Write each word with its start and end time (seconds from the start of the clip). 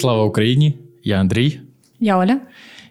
Слава 0.00 0.24
Україні! 0.24 0.78
Я 1.04 1.20
Андрій. 1.20 1.60
Я 2.00 2.16
Оля. 2.16 2.40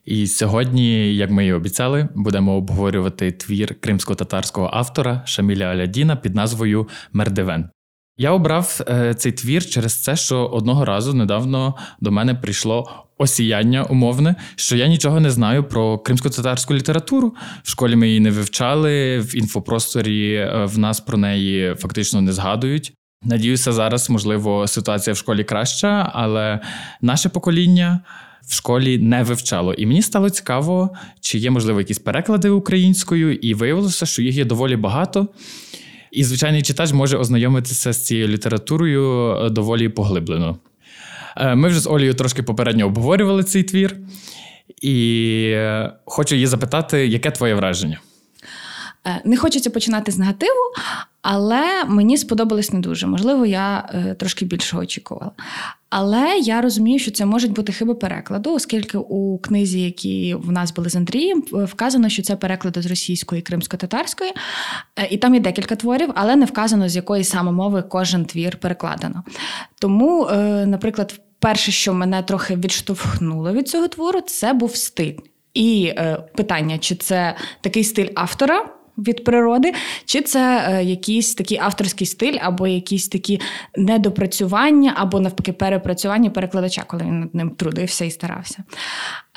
І 0.05 0.27
сьогодні, 0.27 1.15
як 1.15 1.31
ми 1.31 1.45
і 1.45 1.53
обіцяли, 1.53 2.09
будемо 2.15 2.55
обговорювати 2.55 3.31
твір 3.31 3.76
кримсько-татарського 3.79 4.69
автора 4.73 5.21
Шаміля 5.26 5.65
Алядіна 5.65 6.15
під 6.15 6.35
назвою 6.35 6.87
Мердевен. 7.13 7.69
Я 8.17 8.31
обрав 8.31 8.79
е, 8.87 9.13
цей 9.13 9.31
твір 9.31 9.65
через 9.65 9.97
те, 9.97 10.15
що 10.15 10.46
одного 10.46 10.85
разу 10.85 11.13
недавно 11.13 11.76
до 12.01 12.12
мене 12.12 12.35
прийшло 12.35 13.06
осіяння 13.17 13.83
умовне, 13.83 14.35
що 14.56 14.78
я 14.78 14.88
нічого 14.88 15.20
не 15.20 15.29
знаю 15.29 15.63
про 15.63 15.99
кримсько-татарську 15.99 16.73
літературу. 16.73 17.35
В 17.63 17.70
школі 17.70 17.95
ми 17.95 18.08
її 18.08 18.20
не 18.20 18.31
вивчали, 18.31 19.20
в 19.20 19.35
інфопросторі 19.35 20.34
е, 20.34 20.66
в 20.66 20.77
нас 20.77 20.99
про 20.99 21.17
неї 21.17 21.76
фактично 21.76 22.22
не 22.22 22.34
згадують. 22.34 22.94
Надіюся, 23.23 23.73
зараз, 23.73 24.09
можливо, 24.09 24.67
ситуація 24.67 25.13
в 25.13 25.17
школі 25.17 25.44
краща, 25.44 26.12
але 26.13 26.59
наше 27.02 27.30
покоління 27.30 27.99
в 28.48 28.54
школі 28.54 28.98
не 28.98 29.23
вивчало. 29.23 29.73
І 29.73 29.86
мені 29.86 30.02
стало 30.02 30.30
цікаво, 30.30 30.90
чи 31.22 31.38
є, 31.38 31.52
можливо, 31.52 31.80
якісь 31.80 31.99
переклади 31.99 32.49
українською, 32.49 33.34
і 33.34 33.54
виявилося, 33.54 34.05
що 34.05 34.22
їх 34.22 34.36
є 34.36 34.46
доволі 34.46 34.76
багато. 34.76 35.27
І 36.12 36.23
звичайний 36.23 36.62
читач 36.62 36.94
може 36.94 37.18
ознайомитися 37.18 37.94
з 37.94 38.05
цією 38.05 38.27
літературою 38.27 39.35
е, 39.35 39.49
доволі 39.49 39.90
поглиблено. 39.90 40.58
Е, 41.38 41.55
ми 41.55 41.68
вже 41.68 41.80
з 41.80 41.88
Олею 41.88 42.13
трошки 42.13 42.44
попередньо 42.44 42.85
обговорювали 42.85 43.44
цей 43.44 43.63
твір, 43.63 43.96
і 44.82 45.44
е, 45.54 45.94
хочу 46.05 46.35
її 46.35 46.48
запитати, 46.48 47.08
яке 47.08 47.32
твоє 47.32 47.55
враження? 47.55 47.99
Не 49.25 49.38
хочеться 49.38 49.70
починати 49.70 50.12
з 50.12 50.17
негативу, 50.17 50.73
але 51.21 51.84
мені 51.88 52.17
сподобалось 52.17 52.73
не 52.73 52.80
дуже. 52.80 53.07
Можливо, 53.07 53.45
я 53.45 53.89
е, 53.93 54.13
трошки 54.13 54.45
більше 54.45 54.77
очікувала. 54.77 55.31
Але 55.89 56.38
я 56.38 56.62
розумію, 56.62 56.99
що 56.99 57.12
це 57.12 57.26
можуть 57.26 57.52
бути 57.52 57.73
хиби 57.73 57.95
перекладу, 57.95 58.54
оскільки 58.54 58.98
у 58.98 59.37
книзі, 59.37 59.82
які 59.82 60.35
в 60.35 60.51
нас 60.51 60.73
були 60.73 60.90
з 60.90 60.95
Андрієм, 60.95 61.43
вказано, 61.51 62.10
що 62.10 62.23
це 62.23 62.35
переклади 62.35 62.82
з 62.82 62.85
російської 62.85 63.41
кримсько-татарської, 63.41 64.31
е, 64.99 65.07
і 65.11 65.17
там 65.17 65.33
є 65.33 65.39
декілька 65.39 65.75
творів, 65.75 66.11
але 66.15 66.35
не 66.35 66.45
вказано, 66.45 66.89
з 66.89 66.95
якої 66.95 67.23
саме 67.23 67.51
мови 67.51 67.83
кожен 67.89 68.25
твір 68.25 68.57
перекладено. 68.57 69.23
Тому, 69.79 70.25
е, 70.25 70.65
наприклад, 70.65 71.19
перше, 71.39 71.71
що 71.71 71.93
мене 71.93 72.23
трохи 72.23 72.55
відштовхнуло 72.55 73.53
від 73.53 73.67
цього 73.67 73.88
твору, 73.88 74.21
це 74.21 74.53
був 74.53 74.75
стиль. 74.75 75.13
І 75.53 75.85
е, 75.85 76.17
питання, 76.35 76.77
чи 76.77 76.95
це 76.95 77.35
такий 77.61 77.83
стиль 77.83 78.09
автора 78.15 78.65
від 78.97 79.23
природи, 79.23 79.73
чи 80.05 80.22
це 80.22 80.67
е, 80.67 80.83
якийсь 80.83 81.36
такий 81.36 81.58
авторський 81.58 82.08
стиль, 82.08 82.38
або 82.41 82.67
якісь 82.67 83.08
такі 83.08 83.41
недопрацювання, 83.77 84.94
або 84.95 85.19
навпаки 85.19 85.53
перепрацювання 85.53 86.30
перекладача, 86.30 86.83
коли 86.88 87.03
він 87.03 87.19
над 87.19 87.35
ним 87.35 87.50
трудився 87.50 88.05
і 88.05 88.11
старався. 88.11 88.63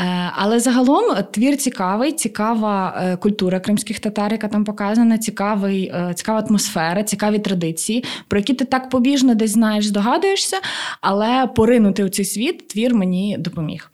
Е, 0.00 0.30
але 0.34 0.60
загалом 0.60 1.16
твір 1.32 1.56
цікавий, 1.56 2.12
цікава 2.12 3.02
е, 3.02 3.16
культура 3.16 3.60
кримських 3.60 4.00
татар, 4.00 4.32
яка 4.32 4.48
там 4.48 4.64
показана, 4.64 5.18
цікавий, 5.18 5.92
цікава 6.14 6.44
атмосфера, 6.48 7.02
цікаві 7.02 7.38
традиції, 7.38 8.04
про 8.28 8.38
які 8.38 8.54
ти 8.54 8.64
так 8.64 8.90
побіжно 8.90 9.34
десь 9.34 9.50
знаєш, 9.50 9.86
здогадуєшся, 9.86 10.56
але 11.00 11.46
поринути 11.46 12.04
у 12.04 12.08
цей 12.08 12.24
світ 12.24 12.68
твір 12.68 12.94
мені 12.94 13.36
допоміг. 13.38 13.90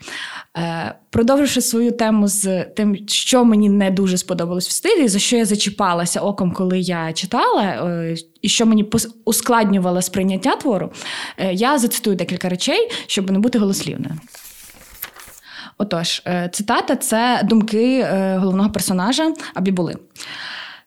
Продовживши 1.13 1.61
свою 1.61 1.93
тему 1.93 2.29
з 2.29 2.65
тим, 2.65 2.97
що 3.07 3.45
мені 3.45 3.69
не 3.69 3.91
дуже 3.91 4.19
сподобалось 4.19 4.69
в 4.69 4.71
стилі, 4.71 5.09
за 5.09 5.19
що 5.19 5.37
я 5.37 5.45
зачіпалася 5.45 6.21
оком, 6.21 6.53
коли 6.53 6.81
я 6.81 7.13
читала, 7.13 7.63
е, 7.63 8.17
і 8.43 8.49
що 8.49 8.67
мені 8.67 8.91
ускладнювало 9.25 10.03
сприйняття 10.03 10.57
твору, 10.57 10.93
е, 11.39 11.53
я 11.53 11.79
зацитую 11.79 12.17
декілька 12.17 12.49
речей, 12.49 12.91
щоб 13.07 13.31
не 13.31 13.39
бути 13.39 13.59
голослівною. 13.59 14.15
Отож, 15.79 16.23
е, 16.27 16.51
цитата 16.53 16.97
це 16.97 17.41
думки 17.45 18.07
головного 18.39 18.71
персонажа 18.71 19.35
Абібули. 19.55 19.97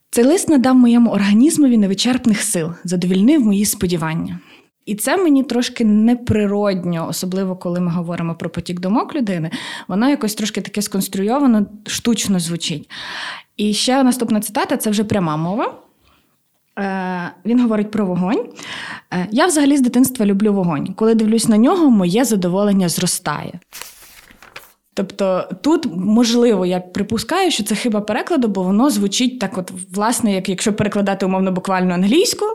Цей 0.10 0.24
лист 0.24 0.50
надав 0.50 0.76
моєму 0.76 1.12
організмові 1.12 1.78
невичерпних 1.78 2.42
сил, 2.42 2.72
задовільнив 2.84 3.42
мої 3.42 3.66
сподівання. 3.66 4.40
І 4.86 4.96
це 4.96 5.18
мені 5.18 5.44
трошки 5.44 5.86
неприродньо, 5.86 7.08
особливо 7.10 7.56
коли 7.56 7.80
ми 7.80 7.92
говоримо 7.92 8.36
про 8.36 8.50
потік 8.50 8.80
думок 8.80 9.16
людини. 9.16 9.52
Воно 9.88 10.10
якось 10.10 10.36
трошки 10.36 10.62
таке 10.62 10.82
сконструйовано, 10.82 11.66
штучно 11.86 12.40
звучить. 12.40 12.90
І 13.58 13.74
ще 13.74 14.04
наступна 14.04 14.40
цитата 14.40 14.78
це 14.78 14.90
вже 14.90 15.04
пряма 15.04 15.38
мова. 15.38 15.74
Е, 16.80 17.32
Він 17.46 17.62
говорить 17.62 17.92
про 17.92 18.06
вогонь. 18.06 18.50
Е, 19.14 19.28
Я 19.32 19.46
взагалі 19.46 19.78
з 19.78 19.82
дитинства 19.82 20.26
люблю 20.26 20.54
вогонь. 20.54 20.94
Коли 20.94 21.16
дивлюсь 21.16 21.48
на 21.48 21.58
нього, 21.58 21.90
моє 21.90 22.26
задоволення 22.26 22.90
зростає. 22.90 23.60
Тобто 24.98 25.50
тут, 25.62 25.86
можливо, 25.96 26.66
я 26.66 26.80
припускаю, 26.80 27.52
що 27.52 27.64
це 27.64 27.76
хиба 27.76 28.02
перекладу, 28.02 28.48
бо 28.48 28.64
воно 28.64 28.90
звучить 28.90 29.40
так, 29.40 29.58
от, 29.58 29.72
власне, 29.94 30.34
як 30.34 30.50
якщо 30.50 30.74
перекладати 30.74 31.26
умовно 31.26 31.52
буквально 31.52 31.94
англійську 31.94 32.46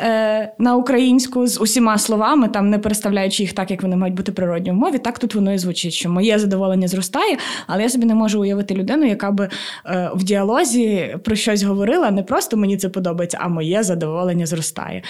е, 0.00 0.54
на 0.58 0.76
українську 0.76 1.46
з 1.46 1.60
усіма 1.60 1.98
словами, 1.98 2.48
там 2.48 2.70
не 2.70 2.78
переставляючи 2.78 3.42
їх 3.42 3.52
так, 3.52 3.70
як 3.70 3.82
вони 3.82 3.96
мають 3.96 4.14
бути 4.16 4.32
природні 4.32 4.70
в 4.70 4.74
мові, 4.74 4.98
так 4.98 5.18
тут 5.18 5.34
воно 5.34 5.52
і 5.52 5.58
звучить, 5.58 5.92
що 5.92 6.10
моє 6.10 6.38
задоволення 6.38 6.88
зростає, 6.88 7.38
але 7.66 7.82
я 7.82 7.88
собі 7.88 8.06
не 8.06 8.14
можу 8.14 8.40
уявити 8.40 8.74
людину, 8.74 9.06
яка 9.06 9.30
би 9.30 9.48
е, 9.86 10.10
в 10.14 10.24
діалозі 10.24 11.16
про 11.24 11.36
щось 11.36 11.62
говорила, 11.62 12.10
не 12.10 12.22
просто 12.22 12.56
мені 12.56 12.76
це 12.76 12.88
подобається, 12.88 13.38
а 13.40 13.48
моє 13.48 13.82
задоволення 13.82 14.46
зростає. 14.46 15.02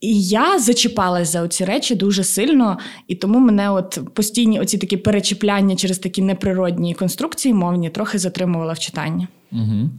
І 0.00 0.22
я 0.22 0.58
зачіпалась 0.58 1.32
за 1.32 1.48
ці 1.48 1.64
речі 1.64 1.94
дуже 1.94 2.24
сильно, 2.24 2.78
і 3.08 3.14
тому 3.14 3.38
мене 3.38 3.70
от 3.70 3.98
постійні 4.14 4.60
оці 4.60 4.78
такі 4.78 4.96
перечіпляння 4.96 5.76
через 5.76 5.98
такі 5.98 6.22
неприродні 6.22 6.94
конструкції 6.94 7.54
мовні 7.54 7.90
трохи 7.90 8.18
затримувала 8.18 8.72
в 8.72 8.78
читанні. 8.78 9.26
Угу. 9.52 9.90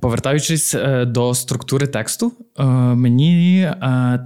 Повертаючись 0.00 0.74
е, 0.74 1.04
до 1.04 1.34
структури 1.34 1.86
тексту, 1.86 2.32
е, 2.58 2.64
мені 2.94 3.60
е, 3.60 3.74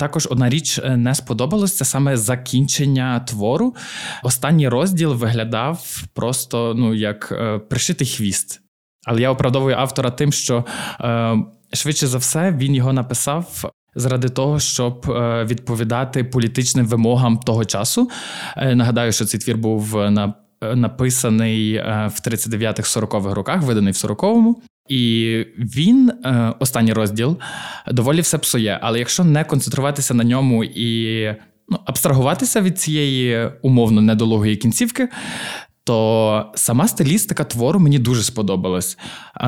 також 0.01 0.29
одна 0.31 0.49
річ 0.49 0.81
не 0.97 1.15
сподобалась, 1.15 1.77
це 1.77 1.85
саме 1.85 2.17
закінчення 2.17 3.21
твору. 3.21 3.75
Останній 4.23 4.69
розділ 4.69 5.15
виглядав 5.15 6.03
просто 6.15 6.75
ну 6.77 6.95
як 6.95 7.33
пришитий 7.69 8.07
хвіст. 8.07 8.61
Але 9.05 9.21
я 9.21 9.31
оправдовую 9.31 9.77
автора 9.77 10.11
тим, 10.11 10.33
що 10.33 10.65
швидше 11.73 12.07
за 12.07 12.19
все 12.19 12.53
він 12.53 12.75
його 12.75 12.93
написав 12.93 13.73
заради 13.95 14.29
того, 14.29 14.61
щоб 14.61 15.07
відповідати 15.45 16.25
політичним 16.25 16.87
вимогам 16.87 17.39
того 17.39 17.65
часу. 17.65 18.11
Нагадаю, 18.57 19.13
що 19.13 19.25
цей 19.25 19.41
твір 19.41 19.57
був 19.57 19.95
на 19.95 20.35
написаний 20.75 21.75
е, 21.75 22.11
в 22.15 22.29
39-40-х 22.29 23.35
роках, 23.35 23.63
виданий 23.63 23.93
в 23.93 23.97
40-му. 23.97 24.63
І 24.89 25.47
він, 25.59 26.13
е, 26.25 26.55
останній 26.59 26.93
розділ, 26.93 27.39
доволі 27.93 28.21
все 28.21 28.39
псує. 28.39 28.79
Але 28.83 28.99
якщо 28.99 29.25
не 29.25 29.45
концентруватися 29.45 30.15
на 30.15 30.25
ньому 30.25 30.65
і 30.65 31.27
ну, 31.69 31.79
абстрагуватися 31.85 32.61
від 32.61 32.81
цієї 32.81 33.51
умовно 33.63 34.01
недологої 34.01 34.57
кінцівки, 34.57 35.09
то 35.85 36.53
сама 36.55 36.89
стилістика 36.89 37.45
твору 37.45 37.81
мені 37.81 37.99
дуже 37.99 38.23
сподобалась. 38.23 38.99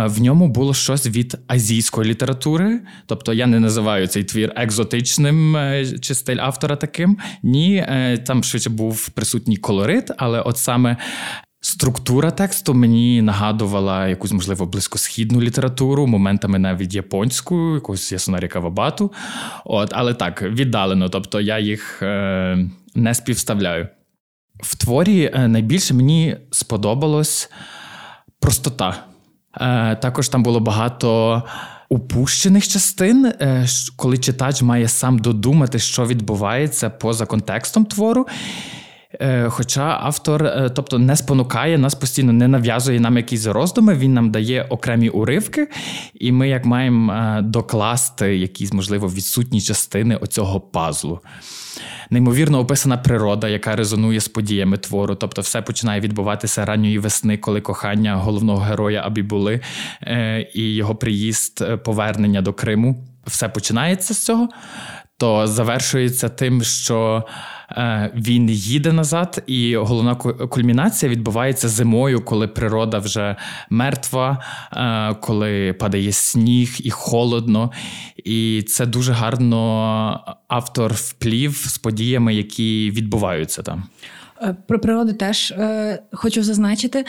В 0.07 0.21
ньому 0.21 0.49
було 0.49 0.75
щось 0.75 1.07
від 1.07 1.39
азійської 1.47 2.11
літератури, 2.11 2.81
тобто 3.07 3.33
я 3.33 3.47
не 3.47 3.61
називаю 3.61 4.07
цей 4.07 4.25
твір 4.25 4.53
екзотичним 4.57 5.57
е, 5.57 5.87
чи 6.01 6.15
стиль 6.15 6.39
автора 6.41 6.77
таким. 6.77 7.19
Ні, 7.43 7.77
е, 7.77 8.19
там 8.19 8.45
швидше 8.45 8.71
був 8.71 9.09
присутній 9.09 9.57
колорит, 9.57 10.11
але 10.17 10.41
от 10.41 10.59
саме. 10.59 10.97
Структура 11.61 12.31
тексту 12.31 12.75
мені 12.75 13.23
нагадувала 13.23 14.09
якусь, 14.09 14.33
можливо, 14.33 14.67
близькосхідну 14.67 15.41
літературу, 15.41 16.07
моментами 16.07 16.59
навіть 16.59 16.95
японську, 16.95 17.75
якусь 17.75 18.13
Ясунарі 18.13 18.49
Кавабату. 18.49 19.13
От, 19.65 19.91
Але 19.93 20.15
так, 20.15 20.43
віддалено, 20.43 21.09
тобто 21.09 21.41
я 21.41 21.59
їх 21.59 22.03
е, 22.03 22.69
не 22.95 23.15
співставляю. 23.15 23.89
В 24.63 24.75
творі 24.75 25.31
е, 25.35 25.49
найбільше 25.49 25.95
мені 25.95 26.37
сподобалось 26.51 27.51
простота. 28.41 29.05
Е, 29.61 29.97
також 29.97 30.29
там 30.29 30.43
було 30.43 30.61
багато 30.61 31.43
упущених 31.89 32.69
частин, 32.69 33.27
е, 33.27 33.67
коли 33.97 34.19
читач 34.19 34.63
має 34.63 34.89
сам 34.89 35.19
додумати, 35.19 35.79
що 35.79 36.07
відбувається 36.07 36.91
поза 36.91 37.27
контекстом 37.27 37.85
твору. 37.85 38.27
Хоча 39.49 39.99
автор, 40.03 40.71
тобто, 40.75 40.99
не 40.99 41.17
спонукає 41.17 41.79
нас 41.79 41.95
постійно, 41.95 42.33
не 42.33 42.49
нав'язує 42.49 43.01
нам 43.01 43.17
якісь 43.17 43.47
роздуми, 43.47 43.95
він 43.95 44.15
нам 44.15 44.31
дає 44.31 44.63
окремі 44.63 45.09
уривки, 45.09 45.69
і 46.15 46.33
ми 46.33 46.49
як 46.49 46.65
маємо 46.65 47.39
докласти 47.43 48.37
якісь, 48.37 48.73
можливо, 48.73 49.09
відсутні 49.09 49.61
частини 49.61 50.17
оцього 50.17 50.61
пазлу 50.61 51.21
неймовірно 52.11 52.59
описана 52.59 52.97
природа, 52.97 53.49
яка 53.49 53.77
резонує 53.77 54.21
з 54.21 54.29
подіями 54.29 54.79
твору. 54.79 55.15
Тобто, 55.15 55.43
все 55.43 55.63
починає 55.63 56.01
відбуватися 56.01 56.65
ранньої 56.65 56.99
весни, 56.99 57.39
коли 57.39 57.61
кохання 57.61 58.17
головного 58.17 58.61
героя 58.61 59.03
Абібули 59.07 59.61
е, 60.03 60.47
і 60.55 60.75
його 60.75 60.95
приїзд, 60.95 61.63
е, 61.63 61.77
повернення 61.77 62.43
до 62.43 62.53
Криму. 62.53 63.05
Все 63.27 63.49
починається 63.49 64.15
з 64.15 64.25
цього. 64.25 64.49
То 65.19 65.47
завершується 65.47 66.29
тим, 66.29 66.63
що 66.63 67.25
е, 67.71 68.13
він 68.15 68.51
їде 68.51 68.93
назад, 68.93 69.43
і 69.47 69.77
головна 69.77 70.15
кульмінація 70.51 71.13
відбувається 71.13 71.69
зимою, 71.69 72.21
коли 72.21 72.49
природа 72.49 72.99
вже 72.99 73.37
мертва, 73.71 74.43
е, 74.73 75.15
коли 75.15 75.73
падає 75.73 76.13
сніг 76.13 76.77
і 76.81 76.91
холодно. 76.91 77.71
І 78.25 78.65
це 78.69 78.87
дуже 78.87 79.13
гарно 79.13 80.37
автор 80.49 80.93
вплів 80.95 81.57
з 81.57 81.79
подіями, 81.79 82.35
які 82.35 82.91
відбуваються 82.91 83.63
там. 83.63 83.85
Е, 84.43 84.57
про 84.69 84.79
природу 84.79 85.13
теж 85.13 85.51
е, 85.51 86.03
хочу 86.13 86.43
зазначити. 86.43 87.05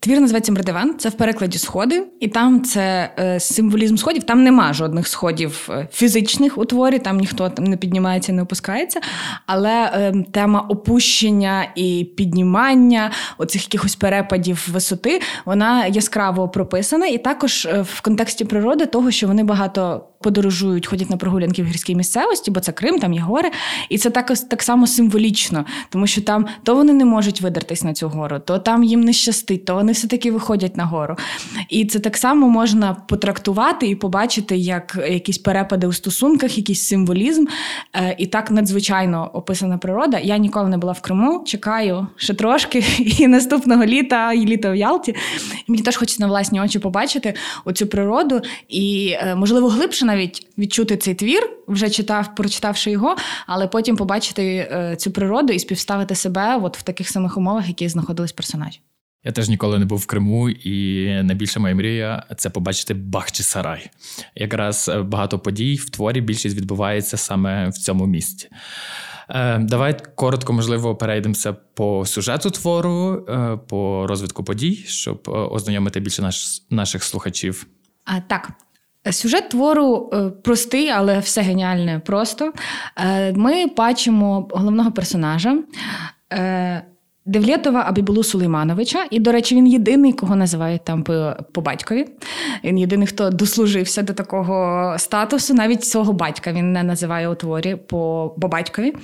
Твір 0.00 0.20
називається 0.20 0.52
Мредиван, 0.52 0.94
це 0.98 1.08
в 1.08 1.12
перекладі 1.12 1.58
сходи, 1.58 2.02
і 2.20 2.28
там 2.28 2.64
це 2.64 3.10
е, 3.18 3.40
символізм 3.40 3.96
сходів. 3.96 4.22
Там 4.22 4.42
нема 4.44 4.72
жодних 4.72 5.08
сходів 5.08 5.68
е, 5.70 5.88
фізичних 5.92 6.58
у 6.58 6.64
творі, 6.64 6.98
там 6.98 7.18
ніхто 7.18 7.50
там 7.50 7.64
не 7.64 7.76
піднімається, 7.76 8.32
не 8.32 8.42
опускається. 8.42 9.00
Але 9.46 9.90
е, 9.94 10.24
тема 10.32 10.60
опущення 10.60 11.66
і 11.74 12.10
піднімання, 12.16 13.10
оцих 13.38 13.62
якихось 13.62 13.96
перепадів 13.96 14.68
висоти, 14.72 15.20
вона 15.44 15.86
яскраво 15.86 16.48
прописана. 16.48 17.06
І 17.06 17.18
також 17.18 17.66
е, 17.66 17.82
в 17.82 18.00
контексті 18.00 18.44
природи, 18.44 18.86
того, 18.86 19.10
що 19.10 19.26
вони 19.26 19.44
багато 19.44 20.06
подорожують, 20.20 20.86
ходять 20.86 21.10
на 21.10 21.16
прогулянки 21.16 21.62
в 21.62 21.66
гірській 21.66 21.94
місцевості, 21.94 22.50
бо 22.50 22.60
це 22.60 22.72
Крим, 22.72 22.98
там 22.98 23.12
є 23.12 23.20
гори. 23.20 23.50
І 23.88 23.98
це 23.98 24.10
так 24.10 24.32
так 24.48 24.62
само 24.62 24.86
символічно, 24.86 25.64
тому 25.90 26.06
що 26.06 26.22
там 26.22 26.46
то 26.62 26.74
вони 26.74 26.92
не 26.92 27.04
можуть 27.04 27.40
видертись 27.40 27.82
на 27.82 27.94
цю 27.94 28.08
гору, 28.08 28.38
то 28.38 28.58
там 28.58 28.84
їм 28.84 29.00
не 29.00 29.12
щастить, 29.12 29.64
то 29.64 29.74
вони 29.74 29.89
все-таки 29.92 30.30
виходять 30.30 30.76
на 30.76 30.84
гору. 30.84 31.16
І 31.68 31.84
це 31.84 31.98
так 31.98 32.16
само 32.16 32.48
можна 32.48 32.94
потрактувати 32.94 33.86
і 33.86 33.94
побачити, 33.94 34.56
як 34.56 34.98
якісь 35.10 35.38
перепади 35.38 35.86
у 35.86 35.92
стосунках, 35.92 36.58
якийсь 36.58 36.82
символізм. 36.82 37.46
Е, 37.94 38.16
і 38.18 38.26
так 38.26 38.50
надзвичайно 38.50 39.30
описана 39.32 39.78
природа. 39.78 40.18
Я 40.18 40.38
ніколи 40.38 40.68
не 40.68 40.78
була 40.78 40.92
в 40.92 41.00
Криму, 41.00 41.44
чекаю 41.46 42.06
ще 42.16 42.34
трошки, 42.34 42.84
і 42.98 43.26
наступного 43.26 43.84
літа, 43.84 44.32
і 44.32 44.46
літа 44.46 44.70
в 44.70 44.76
Ялті. 44.76 45.14
Мені 45.68 45.82
теж 45.82 45.96
хочеться 45.96 46.22
на 46.22 46.28
власні 46.28 46.60
очі 46.60 46.78
побачити 46.78 47.34
оцю 47.64 47.86
природу 47.86 48.40
і, 48.68 49.14
е, 49.20 49.34
можливо, 49.34 49.68
глибше 49.68 50.04
навіть 50.04 50.46
відчути 50.58 50.96
цей 50.96 51.14
твір, 51.14 51.50
вже 51.68 51.90
читав, 51.90 52.34
прочитавши 52.34 52.90
його, 52.90 53.16
але 53.46 53.66
потім 53.66 53.96
побачити 53.96 54.68
е, 54.72 54.96
цю 54.98 55.10
природу 55.10 55.52
і 55.52 55.58
співставити 55.58 56.14
себе 56.14 56.60
от 56.62 56.78
в 56.78 56.82
таких 56.82 57.08
самих 57.08 57.36
умовах, 57.36 57.68
які 57.68 57.88
знаходились 57.88 58.32
персонажі. 58.32 58.80
Я 59.24 59.32
теж 59.32 59.48
ніколи 59.48 59.78
не 59.78 59.84
був 59.84 59.98
в 59.98 60.06
Криму, 60.06 60.50
і 60.50 61.06
найбільша 61.22 61.60
моя 61.60 61.74
мрія 61.74 62.26
це 62.36 62.50
побачити 62.50 62.94
Бахчисарай. 62.94 63.90
Якраз 64.34 64.88
е, 64.88 65.02
багато 65.02 65.38
подій 65.38 65.74
в 65.74 65.90
творі 65.90 66.20
більшість 66.20 66.56
відбувається 66.56 67.16
саме 67.16 67.68
в 67.68 67.72
цьому 67.72 68.06
місці. 68.06 68.48
Е, 69.28 69.58
давай 69.58 69.96
коротко, 70.14 70.52
можливо, 70.52 70.96
перейдемося 70.96 71.52
по 71.52 72.06
сюжету 72.06 72.50
твору, 72.50 73.26
по 73.68 74.06
розвитку 74.06 74.44
подій, 74.44 74.76
щоб 74.86 75.22
ознайомити 75.26 76.00
більше 76.00 76.22
наш, 76.22 76.62
наших 76.70 77.04
слухачів. 77.04 77.66
А, 78.04 78.20
Так, 78.20 78.52
Сюжет 79.10 79.48
твору 79.48 80.10
е, 80.12 80.30
простий, 80.30 80.88
але 80.88 81.18
все 81.18 81.40
геніальне 81.40 81.98
просто. 81.98 82.52
Е, 82.96 83.32
ми 83.32 83.66
бачимо 83.66 84.48
головного 84.50 84.92
персонажа 84.92 85.58
е, 86.32 86.84
Девлєтова 87.30 87.84
Абібулу 87.88 88.24
Сулеймановича. 88.24 89.06
І, 89.10 89.20
до 89.20 89.32
речі, 89.32 89.54
він 89.54 89.66
єдиний, 89.66 90.12
кого 90.12 90.36
називають 90.36 90.84
там 90.84 91.02
по, 91.52 91.60
батькові. 91.60 92.06
Він 92.64 92.78
єдиний, 92.78 93.06
хто 93.06 93.30
дослужився 93.30 94.02
до 94.02 94.12
такого 94.12 94.94
статусу. 94.98 95.54
Навіть 95.54 95.84
свого 95.84 96.12
батька 96.12 96.52
він 96.52 96.72
не 96.72 96.82
називає 96.82 97.28
у 97.28 97.34
творі 97.34 97.76
по, 97.76 98.34
батькові. 98.36 98.94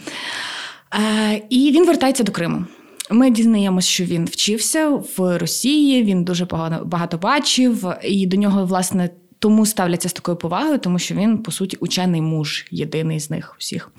І 1.50 1.72
він 1.74 1.86
вертається 1.86 2.24
до 2.24 2.32
Криму. 2.32 2.64
Ми 3.10 3.30
дізнаємося, 3.30 3.88
що 3.88 4.04
він 4.04 4.24
вчився 4.24 4.88
в 4.88 5.38
Росії, 5.38 6.02
він 6.02 6.24
дуже 6.24 6.44
багато 6.84 7.18
бачив, 7.18 7.86
і 8.02 8.26
до 8.26 8.36
нього, 8.36 8.64
власне, 8.64 9.10
тому 9.38 9.66
ставляться 9.66 10.08
з 10.08 10.12
такою 10.12 10.36
повагою, 10.36 10.78
тому 10.78 10.98
що 10.98 11.14
він, 11.14 11.38
по 11.38 11.52
суті, 11.52 11.76
учений 11.76 12.20
муж, 12.20 12.66
єдиний 12.70 13.20
з 13.20 13.30
них 13.30 13.56
усіх. 13.58 13.90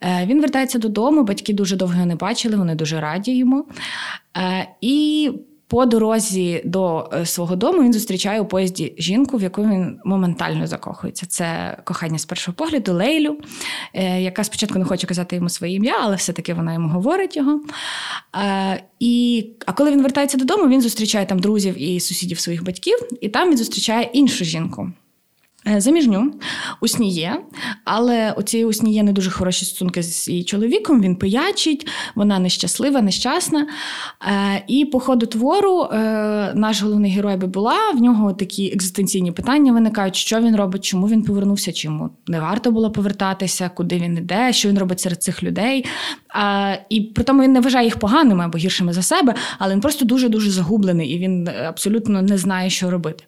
Е, 0.00 0.26
він 0.26 0.40
вертається 0.40 0.78
додому, 0.78 1.24
батьки 1.24 1.52
дуже 1.52 1.76
довго 1.76 1.94
його 1.94 2.06
не 2.06 2.16
бачили, 2.16 2.56
вони 2.56 2.74
дуже 2.74 3.00
раді 3.00 3.36
йому. 3.36 3.66
Е, 4.36 4.68
і 4.80 5.30
по 5.72 5.86
дорозі 5.86 6.62
до 6.64 7.10
е, 7.12 7.26
свого 7.26 7.56
дому 7.56 7.82
він 7.82 7.92
зустрічає 7.92 8.40
у 8.40 8.46
поїзді 8.46 8.94
жінку, 8.98 9.36
в 9.36 9.42
яку 9.42 9.62
він 9.62 9.98
моментально 10.04 10.66
закохується. 10.66 11.26
Це 11.26 11.76
кохання 11.84 12.18
з 12.18 12.24
першого 12.24 12.54
погляду, 12.54 12.92
Лейлю, 12.92 13.38
е, 13.94 14.22
яка 14.22 14.44
спочатку 14.44 14.78
не 14.78 14.84
хоче 14.84 15.06
казати 15.06 15.36
йому 15.36 15.48
своє 15.48 15.74
ім'я, 15.74 15.96
але 16.00 16.16
все-таки 16.16 16.54
вона 16.54 16.72
йому 16.72 16.88
говорить 16.88 17.36
його. 17.36 17.60
Е, 18.36 18.82
і, 19.00 19.46
А 19.66 19.72
коли 19.72 19.90
він 19.90 20.02
вертається 20.02 20.38
додому, 20.38 20.68
він 20.68 20.80
зустрічає 20.80 21.26
там 21.26 21.38
друзів 21.38 21.82
і 21.82 22.00
сусідів 22.00 22.38
своїх 22.38 22.64
батьків, 22.64 22.98
і 23.20 23.28
там 23.28 23.50
він 23.50 23.56
зустрічає 23.56 24.10
іншу 24.12 24.44
жінку. 24.44 24.92
Е, 25.68 25.80
заміжню 25.80 26.32
Усніє, 26.80 27.40
але 27.84 28.32
у 28.32 28.42
цієї 28.42 28.66
Усніє 28.66 29.02
не 29.02 29.12
дуже 29.12 29.30
хороші 29.30 29.64
стосунки 29.64 30.02
з 30.02 30.28
її 30.28 30.44
чоловіком. 30.44 31.00
Він 31.00 31.16
пиячить, 31.16 31.88
вона 32.14 32.38
нещаслива, 32.38 33.02
нещасна. 33.02 33.66
Е, 34.26 34.64
і 34.68 34.84
по 34.84 35.00
ходу 35.00 35.26
твору 35.26 35.82
е, 35.82 36.52
наш 36.54 36.82
головний 36.82 37.10
герой 37.10 37.36
би 37.36 37.46
була, 37.46 37.90
в 37.94 38.00
нього 38.00 38.32
такі 38.32 38.72
екзистенційні 38.74 39.32
питання 39.32 39.72
виникають, 39.72 40.16
що 40.16 40.40
він 40.40 40.56
робить, 40.56 40.84
чому 40.84 41.08
він 41.08 41.22
повернувся, 41.22 41.72
чому 41.72 42.10
не 42.26 42.40
варто 42.40 42.70
було 42.70 42.90
повертатися, 42.90 43.70
куди 43.74 43.98
він 43.98 44.18
іде, 44.18 44.52
що 44.52 44.68
він 44.68 44.78
робить 44.78 45.00
серед 45.00 45.22
цих 45.22 45.42
людей. 45.42 45.84
І 46.88 47.00
при 47.00 47.24
тому 47.24 47.42
він 47.42 47.52
не 47.52 47.60
вважає 47.60 47.84
їх 47.84 47.98
поганими 47.98 48.44
або 48.44 48.58
гіршими 48.58 48.92
за 48.92 49.02
себе, 49.02 49.34
але 49.58 49.74
він 49.74 49.80
просто 49.80 50.04
дуже 50.04 50.28
дуже 50.28 50.50
загублений 50.50 51.08
і 51.08 51.18
він 51.18 51.48
абсолютно 51.48 52.22
не 52.22 52.38
знає, 52.38 52.70
що 52.70 52.90
робити. 52.90 53.24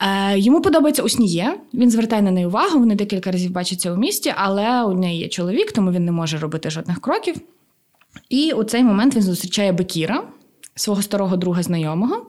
Е, 0.00 0.38
Йому 0.38 0.62
подобається 0.62 1.02
Усніє. 1.02 1.58
Він 1.74 1.90
звертає 1.90 2.22
на 2.22 2.30
неї 2.30 2.46
увагу. 2.46 2.78
Вони 2.78 2.94
декілька 2.94 3.30
разів 3.30 3.50
бачаться 3.50 3.92
у 3.92 3.96
місті, 3.96 4.32
але 4.36 4.82
у 4.82 4.94
неї 4.94 5.20
є 5.20 5.28
чоловік, 5.28 5.72
тому 5.72 5.92
він 5.92 6.04
не 6.04 6.12
може 6.12 6.38
робити 6.38 6.70
жодних 6.70 7.00
кроків. 7.00 7.36
І 8.28 8.52
у 8.52 8.64
цей 8.64 8.84
момент 8.84 9.14
він 9.16 9.22
зустрічає 9.22 9.72
Бекіра, 9.72 10.22
свого 10.76 11.02
старого 11.02 11.36
друга 11.36 11.62
знайомого, 11.62 12.26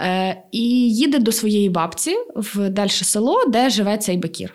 е, 0.00 0.42
і 0.52 0.60
їде 0.94 1.18
до 1.18 1.32
своєї 1.32 1.70
бабці 1.70 2.16
в 2.36 2.68
дальше 2.68 3.04
село, 3.04 3.44
де 3.48 3.70
живе 3.70 3.98
цей 3.98 4.16
Бекір. 4.16 4.54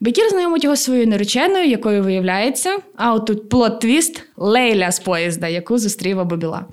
Бекір 0.00 0.28
знайомить 0.30 0.64
його 0.64 0.76
своєю 0.76 1.06
нареченою, 1.06 1.68
якою 1.68 2.02
виявляється, 2.02 2.78
а 2.96 3.14
от 3.14 3.26
тут 3.26 3.50
plot 3.50 3.82
twist 3.82 4.22
Лейля 4.36 4.92
з 4.92 5.00
поїзда, 5.00 5.48
яку 5.48 5.78
зустрів 5.78 6.20
Абібула. 6.20 6.64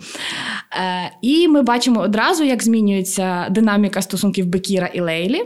Е, 0.72 1.12
і 1.22 1.48
ми 1.48 1.62
бачимо 1.62 2.02
одразу, 2.02 2.44
як 2.44 2.64
змінюється 2.64 3.48
динаміка 3.50 4.02
стосунків 4.02 4.46
Бекіра 4.46 4.88
і 4.88 5.02
Лейлі. 5.02 5.44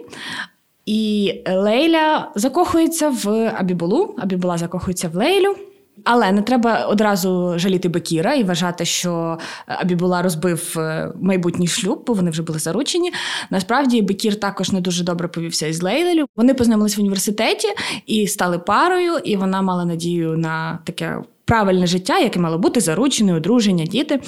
І 0.85 1.33
Лейля 1.47 2.31
закохується 2.35 3.09
в 3.09 3.53
Абібулу, 3.57 4.15
Абібула 4.17 4.57
закохується 4.57 5.09
в 5.09 5.15
Лейлю. 5.15 5.55
Але 6.03 6.31
не 6.31 6.41
треба 6.41 6.85
одразу 6.85 7.53
жаліти 7.59 7.89
Бекіра 7.89 8.33
і 8.33 8.43
вважати, 8.43 8.85
що 8.85 9.37
Абібула 9.65 10.21
розбив 10.21 10.75
е, 10.77 11.11
майбутній 11.21 11.67
шлюб, 11.67 12.03
бо 12.07 12.13
вони 12.13 12.31
вже 12.31 12.43
були 12.43 12.59
заручені. 12.59 13.11
Насправді 13.49 14.01
Бекір 14.01 14.39
також 14.39 14.71
не 14.71 14.81
дуже 14.81 15.03
добре 15.03 15.27
повівся 15.27 15.67
із 15.67 15.81
Лейлелю. 15.81 16.25
Вони 16.35 16.53
познайомились 16.53 16.97
в 16.97 16.99
університеті 16.99 17.67
і 18.05 18.27
стали 18.27 18.59
парою, 18.59 19.17
і 19.23 19.35
вона 19.35 19.61
мала 19.61 19.85
надію 19.85 20.37
на 20.37 20.79
таке. 20.83 21.17
Правильне 21.45 21.87
життя, 21.87 22.19
яке 22.19 22.39
мало 22.39 22.57
бути 22.57 22.79
заручене, 22.79 23.35
одруження, 23.35 23.85
діти. 23.85 24.21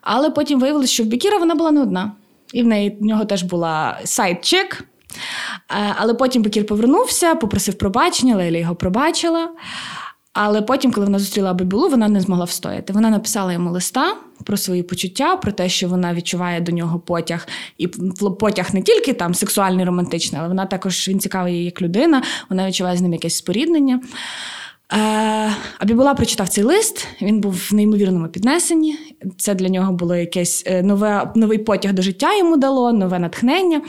Але 0.00 0.30
потім 0.30 0.60
виявилося, 0.60 0.92
що 0.92 1.02
в 1.02 1.06
Бекіра 1.06 1.38
вона 1.38 1.54
була 1.54 1.70
не 1.70 1.82
одна. 1.82 2.12
І 2.52 2.62
в 2.62 2.66
неї 2.66 2.96
в 3.00 3.04
нього 3.04 3.24
теж 3.24 3.42
була 3.42 3.98
сайт-чек. 4.04 4.84
Е, 5.70 5.94
але 5.96 6.14
потім 6.14 6.42
Бекір 6.42 6.66
повернувся, 6.66 7.34
попросив 7.34 7.74
пробачення, 7.74 8.36
Лейля 8.36 8.58
його 8.58 8.74
пробачила. 8.74 9.48
Але 10.32 10.62
потім, 10.62 10.92
коли 10.92 11.06
вона 11.06 11.18
зустріла 11.18 11.54
Бабілу, 11.54 11.88
вона 11.88 12.08
не 12.08 12.20
змогла 12.20 12.44
встояти. 12.44 12.92
Вона 12.92 13.10
написала 13.10 13.52
йому 13.52 13.70
листа 13.70 14.16
про 14.44 14.56
свої 14.56 14.82
почуття, 14.82 15.36
про 15.36 15.52
те, 15.52 15.68
що 15.68 15.88
вона 15.88 16.14
відчуває 16.14 16.60
до 16.60 16.72
нього 16.72 16.98
потяг, 16.98 17.46
і 17.78 17.88
потяг 18.40 18.74
не 18.74 18.82
тільки 18.82 19.12
там 19.12 19.34
сексуальний, 19.34 19.84
романтичний, 19.84 20.38
але 20.40 20.48
вона 20.48 20.66
також 20.66 21.08
він 21.08 21.20
цікавий 21.20 21.64
як 21.64 21.82
людина, 21.82 22.22
вона 22.50 22.68
відчуває 22.68 22.96
з 22.96 23.00
ним 23.00 23.12
якесь 23.12 23.36
споріднення. 23.36 24.00
Е, 24.92 25.52
Абібула 25.78 26.14
прочитав 26.14 26.48
цей 26.48 26.64
лист, 26.64 27.06
він 27.22 27.40
був 27.40 27.68
в 27.70 27.74
неймовірному 27.74 28.28
піднесенні. 28.28 28.98
Це 29.38 29.54
для 29.54 29.68
нього 29.68 29.92
було 29.92 30.16
якесь 30.16 30.62
е, 30.66 30.82
нове, 30.82 31.30
новий 31.34 31.58
потяг 31.58 31.92
до 31.92 32.02
життя 32.02 32.36
йому 32.36 32.56
дало, 32.56 32.92
нове 32.92 33.18
натхнення. 33.18 33.76
Е, 33.78 33.82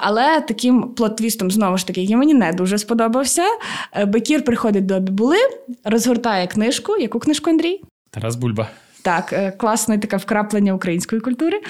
але 0.00 0.40
таким 0.40 0.94
плот-твістом, 0.96 1.50
знову 1.50 1.78
ж 1.78 1.86
таки, 1.86 2.00
який 2.00 2.16
мені 2.16 2.34
не 2.34 2.52
дуже 2.52 2.78
сподобався. 2.78 3.42
Бекір 4.06 4.44
приходить 4.44 4.86
до 4.86 4.94
Абібули, 4.94 5.36
розгортає 5.84 6.46
книжку. 6.46 6.96
Яку 6.96 7.18
книжку 7.18 7.50
Андрій? 7.50 7.80
Тарас 8.10 8.36
Бульба. 8.36 8.68
Так, 9.02 9.54
класне 9.58 9.98
таке 9.98 10.16
вкраплення 10.16 10.74
української 10.74 11.20
культури. 11.20 11.60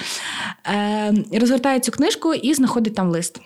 Розгортає 1.33 1.79
цю 1.79 1.91
книжку 1.91 2.33
і 2.33 2.53
знаходить 2.53 2.95
там 2.95 3.09
лист. 3.09 3.41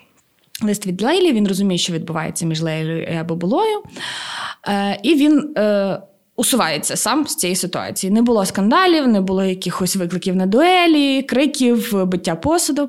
лист 0.62 0.86
від 0.86 1.02
Лейлі, 1.02 1.32
він 1.32 1.48
розуміє, 1.48 1.78
що 1.78 1.92
відбувається 1.92 2.46
між 2.46 2.62
Лейлою 2.62 3.02
і 3.02 3.16
Абабулою. 3.16 3.82
Е, 4.68 5.00
І 5.02 5.14
він. 5.14 5.54
Е, 5.56 5.98
Усувається 6.36 6.96
сам 6.96 7.26
з 7.26 7.36
цієї 7.36 7.56
ситуації. 7.56 8.12
Не 8.12 8.22
було 8.22 8.46
скандалів, 8.46 9.08
не 9.08 9.20
було 9.20 9.44
якихось 9.44 9.96
викликів 9.96 10.36
на 10.36 10.46
дуелі, 10.46 11.22
криків, 11.22 12.04
биття 12.06 12.34
посуду. 12.34 12.88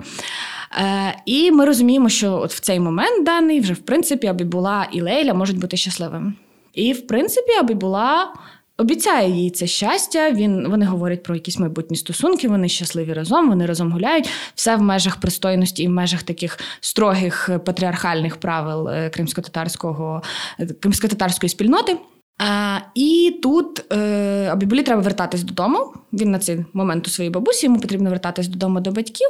Е, 0.78 1.16
І 1.26 1.52
ми 1.52 1.66
розуміємо, 1.66 2.10
що 2.10 2.34
от 2.34 2.54
в 2.54 2.60
цей 2.60 2.80
момент 2.80 3.26
даний 3.26 3.60
вже 3.60 3.74
в 3.74 3.80
принципі 3.80 4.28
Абібула 4.28 4.88
і 4.92 5.02
Лейля 5.02 5.34
можуть 5.34 5.60
бути 5.60 5.78
щасливими. 5.78 6.34
І 6.74 6.94
в 6.94 7.08
принципі, 7.08 7.52
Абібула 7.60 8.34
обіцяє 8.78 9.30
їй 9.30 9.50
це 9.50 9.68
щастя. 9.68 10.32
Він 10.32 10.70
вони 10.70 10.86
говорять 10.86 11.24
про 11.24 11.36
якісь 11.36 11.60
майбутні 11.60 11.98
стосунки. 11.98 12.48
Вони 12.48 12.70
щасливі 12.70 13.14
разом, 13.14 13.50
вони 13.50 13.66
разом 13.66 13.92
гуляють. 13.92 14.30
Все 14.56 14.76
в 14.76 14.82
межах 14.82 15.20
пристойності 15.20 15.84
і 15.84 15.88
в 15.88 15.92
межах 15.92 16.24
таких 16.24 16.60
строгих 16.80 17.50
патріархальних 17.66 18.38
правил 18.38 18.90
е, 18.90 19.10
кримсько-татарського 19.10 20.22
е, 20.60 20.66
кримсько-татарської 20.66 21.50
спільноти. 21.50 21.98
А, 22.38 22.78
І 22.96 23.40
тут 23.44 23.94
е, 23.94 24.50
Абібулі 24.52 24.84
треба 24.84 25.02
вертатись 25.02 25.44
додому. 25.44 25.94
Він 26.14 26.32
на 26.32 26.40
цей 26.40 26.66
момент 26.74 27.08
у 27.08 27.10
своїй 27.10 27.30
бабусі, 27.30 27.66
йому 27.66 27.80
потрібно 27.80 28.10
вертатись 28.10 28.48
додому 28.48 28.80
до 28.80 28.92
батьків, 28.92 29.28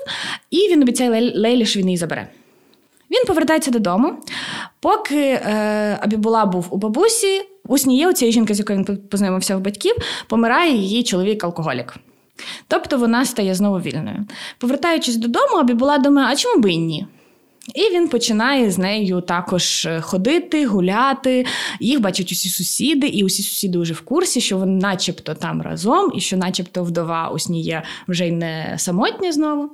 і 0.51 0.57
він 0.57 0.81
обіцяє 0.81 1.31
Лейлі, 1.35 1.65
що 1.65 1.79
він 1.79 1.87
її 1.87 1.97
забере. 1.97 2.27
Він 3.11 3.25
повертається 3.27 3.71
додому. 3.71 4.13
Поки 4.79 5.21
е, 5.21 5.99
Абібула 6.01 6.45
був 6.45 6.67
у 6.69 6.77
бабусі, 6.77 7.41
у 7.67 7.77
сніє 7.77 8.10
у 8.10 8.13
цієї 8.13 8.34
жінки, 8.34 8.53
з 8.53 8.60
якою 8.60 8.79
він 8.79 8.98
познайомився 8.98 9.57
в 9.57 9.62
батьків, 9.62 9.95
помирає 10.27 10.75
її 10.75 11.03
чоловік-алкоголік. 11.03 11.95
Тобто 12.67 12.98
вона 12.98 13.25
стає 13.25 13.55
знову 13.55 13.79
вільною. 13.79 14.25
Повертаючись 14.57 15.15
додому, 15.15 15.55
Абібула 15.55 15.98
думає, 15.98 16.27
а 16.31 16.36
чому 16.36 16.62
би 16.62 16.72
і 16.72 16.77
ні? 16.77 17.07
І 17.74 17.95
він 17.95 18.07
починає 18.07 18.72
з 18.72 18.77
нею 18.77 19.22
також 19.22 19.86
е, 19.86 20.01
ходити, 20.01 20.65
гуляти. 20.65 21.45
Їх 21.79 22.01
бачать 22.01 22.31
усі 22.31 22.50
сусіди, 22.50 23.07
і 23.07 23.24
усі 23.24 23.43
сусіди 23.43 23.77
вже 23.77 23.93
в 23.93 24.01
курсі, 24.01 24.41
що 24.41 24.57
вони 24.57 24.81
начебто 24.81 25.34
там 25.34 25.62
разом, 25.62 26.12
і 26.15 26.22
що, 26.22 26.38
начебто, 26.38 26.84
вдова 26.84 27.29
Усніє 27.29 27.84
вже 28.07 28.27
й 28.27 28.31
не 28.31 28.75
самотня 28.77 29.31
знову. 29.31 29.69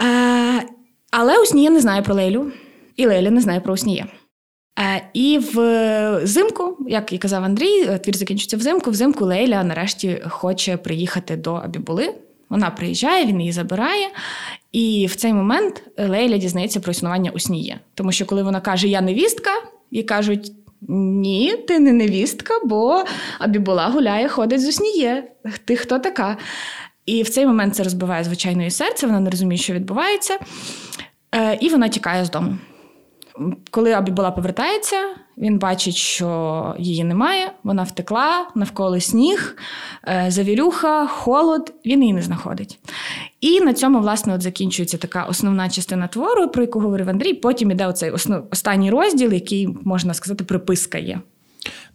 Е, 0.00 0.62
Але 1.10 1.42
Усніє 1.42 1.70
не 1.70 1.80
знає 1.80 2.02
про 2.02 2.14
Лейлю, 2.14 2.52
і 2.96 3.06
Лейля 3.06 3.30
не 3.30 3.40
знає 3.40 3.60
про 3.60 3.74
Усніє. 3.74 4.06
Е, 4.80 5.02
І 5.14 5.38
взимку, 5.38 6.76
як 6.88 7.12
і 7.12 7.18
казав 7.18 7.44
Андрій, 7.44 7.82
е, 7.82 7.98
твір 7.98 8.16
закінчується 8.16 8.56
взимку. 8.56 8.90
Взимку 8.90 9.24
Лейля 9.24 9.64
нарешті 9.64 10.22
хоче 10.28 10.76
приїхати 10.76 11.36
до 11.36 11.54
Абібули. 11.54 12.14
Вона 12.48 12.70
приїжджає, 12.70 13.26
він 13.26 13.40
її 13.40 13.52
забирає. 13.52 14.08
І 14.72 15.06
в 15.10 15.16
цей 15.16 15.34
момент 15.34 15.82
Лейля 15.98 16.36
дізнається 16.36 16.80
про 16.80 16.90
існування 16.90 17.30
Усніє. 17.30 17.80
Тому 17.94 18.12
що, 18.12 18.26
коли 18.26 18.42
вона 18.42 18.60
каже 18.60 18.88
Я 18.88 19.00
невістка, 19.00 19.50
їй 19.90 20.02
кажуть. 20.02 20.52
Ні, 20.88 21.56
ти 21.68 21.78
не 21.78 21.92
невістка, 21.92 22.54
бо 22.64 23.04
Абібула 23.38 23.88
гуляє, 23.88 24.28
ходить 24.28 24.62
з 24.62 24.68
Усніє. 24.68 25.24
Ти 25.64 25.76
хто 25.76 25.98
така? 25.98 26.36
І 27.06 27.22
в 27.22 27.28
цей 27.28 27.46
момент 27.46 27.76
це 27.76 27.82
розбиває 27.82 28.24
звичайно 28.24 28.60
її 28.60 28.70
серце, 28.70 29.06
вона 29.06 29.20
не 29.20 29.30
розуміє, 29.30 29.58
що 29.58 29.72
відбувається, 29.72 30.38
е, 31.34 31.58
і 31.60 31.68
вона 31.68 31.88
тікає 31.88 32.24
з 32.24 32.30
дому. 32.30 32.56
Коли 33.70 33.92
Абібула 33.92 34.30
повертається, 34.30 34.96
він 35.38 35.58
бачить, 35.58 35.94
що 35.94 36.74
її 36.78 37.04
немає, 37.04 37.52
вона 37.64 37.82
втекла, 37.82 38.46
навколо 38.54 39.00
сніг, 39.00 39.56
е, 40.08 40.26
завірюха, 40.28 41.06
холод, 41.06 41.72
він 41.86 42.00
її 42.02 42.12
не 42.12 42.22
знаходить. 42.22 42.78
І 43.40 43.60
на 43.60 43.74
цьому, 43.74 44.00
власне, 44.00 44.34
от 44.34 44.42
закінчується 44.42 44.98
така 44.98 45.24
основна 45.24 45.68
частина 45.68 46.06
твору, 46.06 46.48
про 46.48 46.62
яку 46.62 46.80
говорив 46.80 47.08
Андрій. 47.08 47.34
Потім 47.34 47.70
іде 47.70 47.86
оцей 47.86 48.10
основ... 48.10 48.44
останній 48.50 48.90
розділ, 48.90 49.32
який, 49.32 49.68
можна 49.84 50.14
сказати, 50.14 50.44
приписка 50.44 50.98
є. 50.98 51.20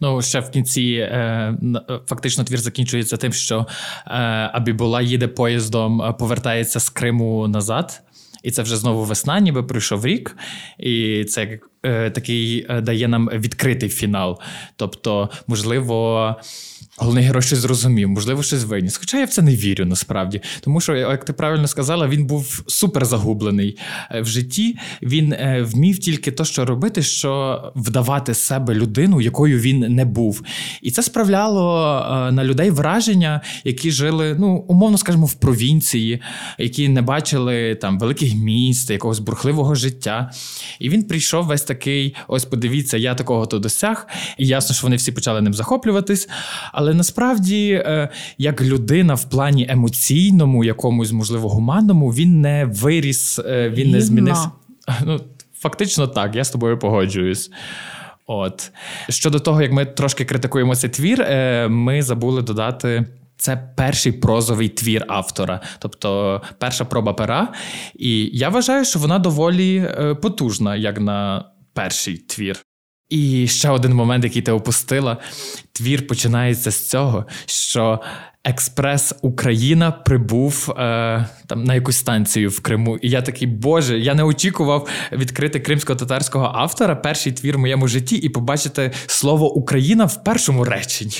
Ну, 0.00 0.22
ще 0.22 0.40
в 0.40 0.50
кінці 0.50 0.82
е, 0.82 1.58
фактично 2.06 2.44
твір 2.44 2.58
закінчується 2.58 3.16
тим, 3.16 3.32
що 3.32 3.66
е, 4.06 4.12
Абібула 4.52 5.02
їде 5.02 5.28
поїздом, 5.28 6.14
повертається 6.18 6.80
з 6.80 6.88
Криму 6.88 7.48
назад. 7.48 8.02
І 8.42 8.50
це 8.50 8.62
вже 8.62 8.76
знову 8.76 9.04
весна, 9.04 9.40
ніби 9.40 9.62
пройшов 9.62 10.06
рік, 10.06 10.36
і 10.78 11.24
це 11.24 11.42
е, 11.42 11.60
такий 12.10 12.66
е, 12.68 12.80
дає 12.80 13.08
нам 13.08 13.30
відкритий 13.34 13.88
фінал. 13.88 14.40
Тобто, 14.76 15.30
можливо. 15.46 16.36
Головний 16.98 17.24
герой 17.24 17.42
щось 17.42 17.58
зрозумів, 17.58 18.08
можливо, 18.08 18.42
щось 18.42 18.64
виніс. 18.64 18.96
Хоча 18.96 19.18
я 19.18 19.24
в 19.24 19.28
це 19.28 19.42
не 19.42 19.56
вірю 19.56 19.84
насправді. 19.84 20.40
Тому 20.60 20.80
що, 20.80 20.96
як 20.96 21.24
ти 21.24 21.32
правильно 21.32 21.68
сказала, 21.68 22.08
він 22.08 22.26
був 22.26 22.64
супер 22.66 23.04
загублений 23.04 23.78
е, 24.10 24.20
в 24.20 24.26
житті. 24.26 24.76
Він 25.02 25.32
е, 25.32 25.62
вмів 25.62 25.98
тільки 25.98 26.30
то, 26.32 26.44
що 26.44 26.64
робити, 26.64 27.02
що 27.02 27.62
вдавати 27.76 28.34
з 28.34 28.38
себе 28.38 28.74
людину, 28.74 29.20
якою 29.20 29.58
він 29.58 29.78
не 29.78 30.04
був. 30.04 30.42
І 30.82 30.90
це 30.90 31.02
справляло 31.02 31.98
е, 31.98 32.32
на 32.32 32.44
людей 32.44 32.70
враження, 32.70 33.40
які 33.64 33.90
жили, 33.90 34.36
ну, 34.38 34.64
умовно 34.68 34.98
скажімо, 34.98 35.26
в 35.26 35.34
провінції, 35.34 36.22
які 36.58 36.88
не 36.88 37.02
бачили 37.02 37.74
там 37.74 37.98
великих 37.98 38.34
міст, 38.34 38.90
якогось 38.90 39.18
бурхливого 39.18 39.74
життя. 39.74 40.30
І 40.78 40.88
він 40.88 41.04
прийшов 41.04 41.46
весь 41.46 41.62
такий: 41.62 41.75
ось, 42.28 42.44
подивіться, 42.44 42.96
я 42.96 43.14
такого 43.14 43.46
то 43.46 43.58
досяг. 43.58 44.06
І 44.38 44.46
ясно, 44.46 44.74
що 44.74 44.86
вони 44.86 44.96
всі 44.96 45.12
почали 45.12 45.40
ним 45.40 45.54
захоплюватись. 45.54 46.28
Але 46.72 46.94
насправді, 46.94 47.70
е, 47.70 48.08
як 48.38 48.62
людина 48.62 49.14
в 49.14 49.30
плані 49.30 49.66
емоційному, 49.68 50.64
якомусь, 50.64 51.12
можливо, 51.12 51.48
гуманному, 51.48 52.10
він 52.10 52.40
не 52.40 52.64
виріс, 52.64 53.38
е, 53.38 53.70
він 53.70 53.90
не 53.90 54.00
змінився. 54.00 54.50
Ну, 55.04 55.20
Фактично 55.58 56.06
так, 56.06 56.36
я 56.36 56.44
з 56.44 56.50
тобою 56.50 56.78
погоджуюсь. 56.78 57.50
От 58.26 58.70
щодо 59.08 59.38
того, 59.38 59.62
як 59.62 59.72
ми 59.72 59.84
трошки 59.84 60.24
критикуємо 60.24 60.76
цей 60.76 60.90
твір, 60.90 61.22
е, 61.22 61.68
ми 61.68 62.02
забули 62.02 62.42
додати. 62.42 63.06
Це 63.36 63.68
перший 63.76 64.12
прозовий 64.12 64.68
твір 64.68 65.04
автора, 65.08 65.60
тобто 65.78 66.40
перша 66.58 66.84
проба 66.84 67.12
пера. 67.12 67.52
І 67.94 68.30
я 68.32 68.48
вважаю, 68.48 68.84
що 68.84 68.98
вона 68.98 69.18
доволі 69.18 69.90
потужна, 70.22 70.76
як 70.76 71.00
на 71.00 71.44
перший 71.76 72.18
твір. 72.18 72.56
І 73.08 73.48
ще 73.48 73.70
один 73.70 73.94
момент, 73.94 74.24
який 74.24 74.42
ти 74.42 74.52
опустила. 74.52 75.16
Твір 75.72 76.06
починається 76.06 76.70
з 76.70 76.88
цього, 76.88 77.26
що 77.46 78.00
Експрес 78.48 79.14
Україна 79.22 79.90
прибув 79.92 80.70
е, 80.70 81.26
там 81.46 81.64
на 81.64 81.74
якусь 81.74 81.96
станцію 81.96 82.50
в 82.50 82.60
Криму. 82.60 82.98
І 83.02 83.10
я 83.10 83.22
такий, 83.22 83.48
Боже, 83.48 83.98
я 83.98 84.14
не 84.14 84.22
очікував 84.22 84.88
відкрити 85.12 85.60
кримсько-татарського 85.60 86.50
автора 86.54 86.96
перший 86.96 87.32
твір 87.32 87.56
в 87.56 87.60
моєму 87.60 87.88
житті 87.88 88.16
і 88.16 88.28
побачити 88.28 88.92
слово 89.06 89.54
Україна 89.54 90.04
в 90.04 90.24
першому 90.24 90.64
реченні. 90.64 91.16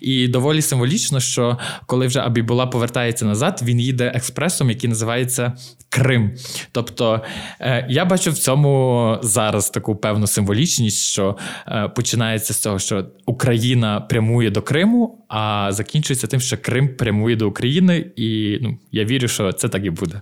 І 0.00 0.28
доволі 0.28 0.62
символічно, 0.62 1.20
що 1.20 1.58
коли 1.86 2.06
вже 2.06 2.20
Абібула 2.20 2.66
повертається 2.66 3.24
назад, 3.24 3.60
він 3.64 3.80
їде 3.80 4.12
експресом, 4.14 4.70
який 4.70 4.88
називається 4.88 5.52
Крим. 5.88 6.30
Тобто 6.72 7.20
е, 7.60 7.86
я 7.90 8.04
бачу 8.04 8.30
в 8.30 8.38
цьому 8.38 9.18
зараз 9.22 9.70
таку 9.70 9.96
певну 9.96 10.26
символічність, 10.26 11.04
що 11.04 11.36
е, 11.68 11.88
починається 11.88 12.54
з 12.54 12.60
того, 12.60 12.78
що 12.78 13.06
Україна 13.26 14.00
прямує 14.00 14.50
до 14.50 14.62
Криму, 14.62 15.24
а 15.28 15.68
закінчується 15.72 16.26
тим, 16.26 16.40
що 16.40 16.56
Крим 16.68 16.88
прямує 16.88 17.36
до 17.36 17.48
України, 17.48 18.10
і 18.16 18.58
ну, 18.62 18.78
я 18.92 19.04
вірю, 19.04 19.28
що 19.28 19.52
це 19.52 19.68
так 19.68 19.84
і 19.84 19.90
буде. 19.90 20.20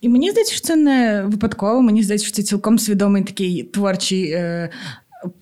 І 0.00 0.08
мені 0.08 0.30
здається, 0.30 0.54
що 0.54 0.66
це 0.66 0.76
не 0.76 1.22
випадково. 1.26 1.82
Мені 1.82 2.02
здається, 2.02 2.26
що 2.26 2.36
це 2.36 2.42
цілком 2.42 2.78
свідомий 2.78 3.22
такий 3.22 3.62
творчий 3.62 4.30
е, 4.30 4.70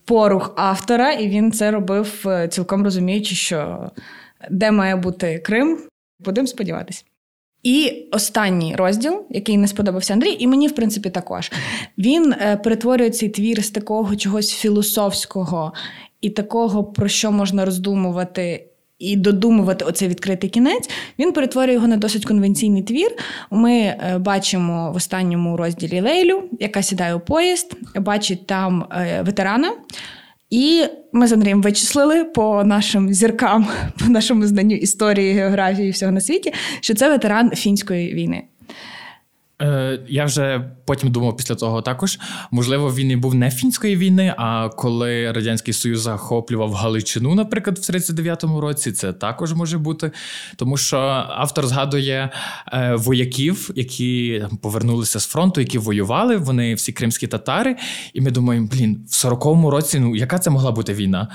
порух 0.05 0.55
автора, 0.57 1.13
і 1.13 1.29
він 1.29 1.53
це 1.53 1.71
робив 1.71 2.25
е, 2.27 2.49
цілком 2.49 2.85
розуміючи, 2.85 3.35
що 3.35 3.91
де 4.51 4.71
має 4.71 4.97
бути 4.97 5.39
Крим, 5.39 5.79
будемо 6.21 6.47
сподіватися. 6.47 7.05
І 7.63 8.09
останній 8.13 8.77
розділ, 8.77 9.27
який 9.31 9.57
не 9.57 9.69
сподобався 9.69 10.13
Андрій, 10.13 10.37
і 10.39 10.47
мені, 10.47 10.69
в 10.69 10.75
принципі, 10.75 11.11
також 11.11 11.53
він 11.99 12.33
е, 12.33 12.57
перетворює 12.57 13.11
цей 13.11 13.29
твір 13.29 13.65
з 13.65 13.71
такого 13.71 14.17
чогось 14.17 14.53
філософського 14.53 15.73
і 16.21 16.31
такого, 16.31 16.85
про 16.85 17.09
що 17.09 17.33
можна 17.33 17.65
роздумувати. 17.65 18.68
І 18.99 19.17
додумувати 19.17 19.85
оцей 19.85 20.09
відкритий 20.09 20.51
кінець, 20.51 20.91
він 21.19 21.33
перетворює 21.33 21.75
його 21.75 21.87
на 21.87 21.97
досить 21.97 22.25
конвенційний 22.27 22.83
твір. 22.83 23.11
Ми 23.51 23.73
е, 23.73 24.19
бачимо 24.19 24.93
в 24.93 24.97
останньому 24.97 25.57
розділі 25.57 26.01
Лейлю, 26.01 26.43
яка 26.61 26.83
сідає 26.83 27.15
у 27.15 27.21
поїзд, 27.21 27.77
бачить 27.97 28.47
там 28.47 28.85
е, 28.93 29.23
ветерана. 29.23 29.73
І 30.51 30.85
ми 31.13 31.27
з 31.27 31.33
Андрієм 31.33 31.63
вичислили 31.63 32.25
по 32.25 32.65
нашим 32.65 33.15
зіркам, 33.15 33.67
по 33.99 34.07
нашому 34.07 34.47
знанню 34.47 34.77
історії, 34.77 35.33
географії 35.33 35.89
і 35.89 35.91
всього 35.91 36.13
на 36.13 36.21
світі, 36.21 36.53
що 36.81 36.95
це 36.95 37.09
ветеран 37.09 37.51
фінської 37.51 38.15
війни. 38.15 38.43
Е, 39.63 40.01
Я 40.09 40.25
вже 40.25 40.71
потім 40.85 41.11
думав 41.11 41.37
після 41.37 41.55
того 41.55 41.83
також. 41.83 42.19
Можливо, 42.51 42.95
він 42.95 43.11
і 43.11 43.17
був 43.17 43.35
не 43.35 43.51
фінської 43.51 43.97
війни, 43.97 44.35
а 44.39 44.69
коли 44.69 45.33
Радянський 45.33 45.75
Союз 45.75 46.01
захоплював 46.01 46.73
Галичину, 46.73 47.35
наприклад, 47.35 47.79
в 47.79 47.81
39-му 47.81 48.61
році, 48.61 48.93
це 48.93 49.13
також 49.13 49.55
може 49.55 49.79
бути. 49.79 50.11
Тому 50.57 50.77
що 50.77 50.99
автор 51.29 51.67
згадує 51.67 52.31
е, 52.73 52.95
вояків, 52.95 53.71
які 53.75 54.45
повернулися 54.63 55.21
з 55.21 55.27
фронту, 55.27 55.61
які 55.61 55.79
воювали, 55.79 56.37
вони 56.37 56.75
всі 56.75 56.93
кримські 56.93 57.27
татари. 57.27 57.77
І 58.15 58.21
ми 58.21 58.31
думаємо, 58.31 58.69
блін, 58.73 59.05
в 59.09 59.27
40-му 59.27 59.71
році, 59.71 60.01
ну 60.01 60.17
яка 60.17 60.39
це 60.39 60.51
могла 60.51 60.73
бути 60.73 60.95
війна? 60.95 61.29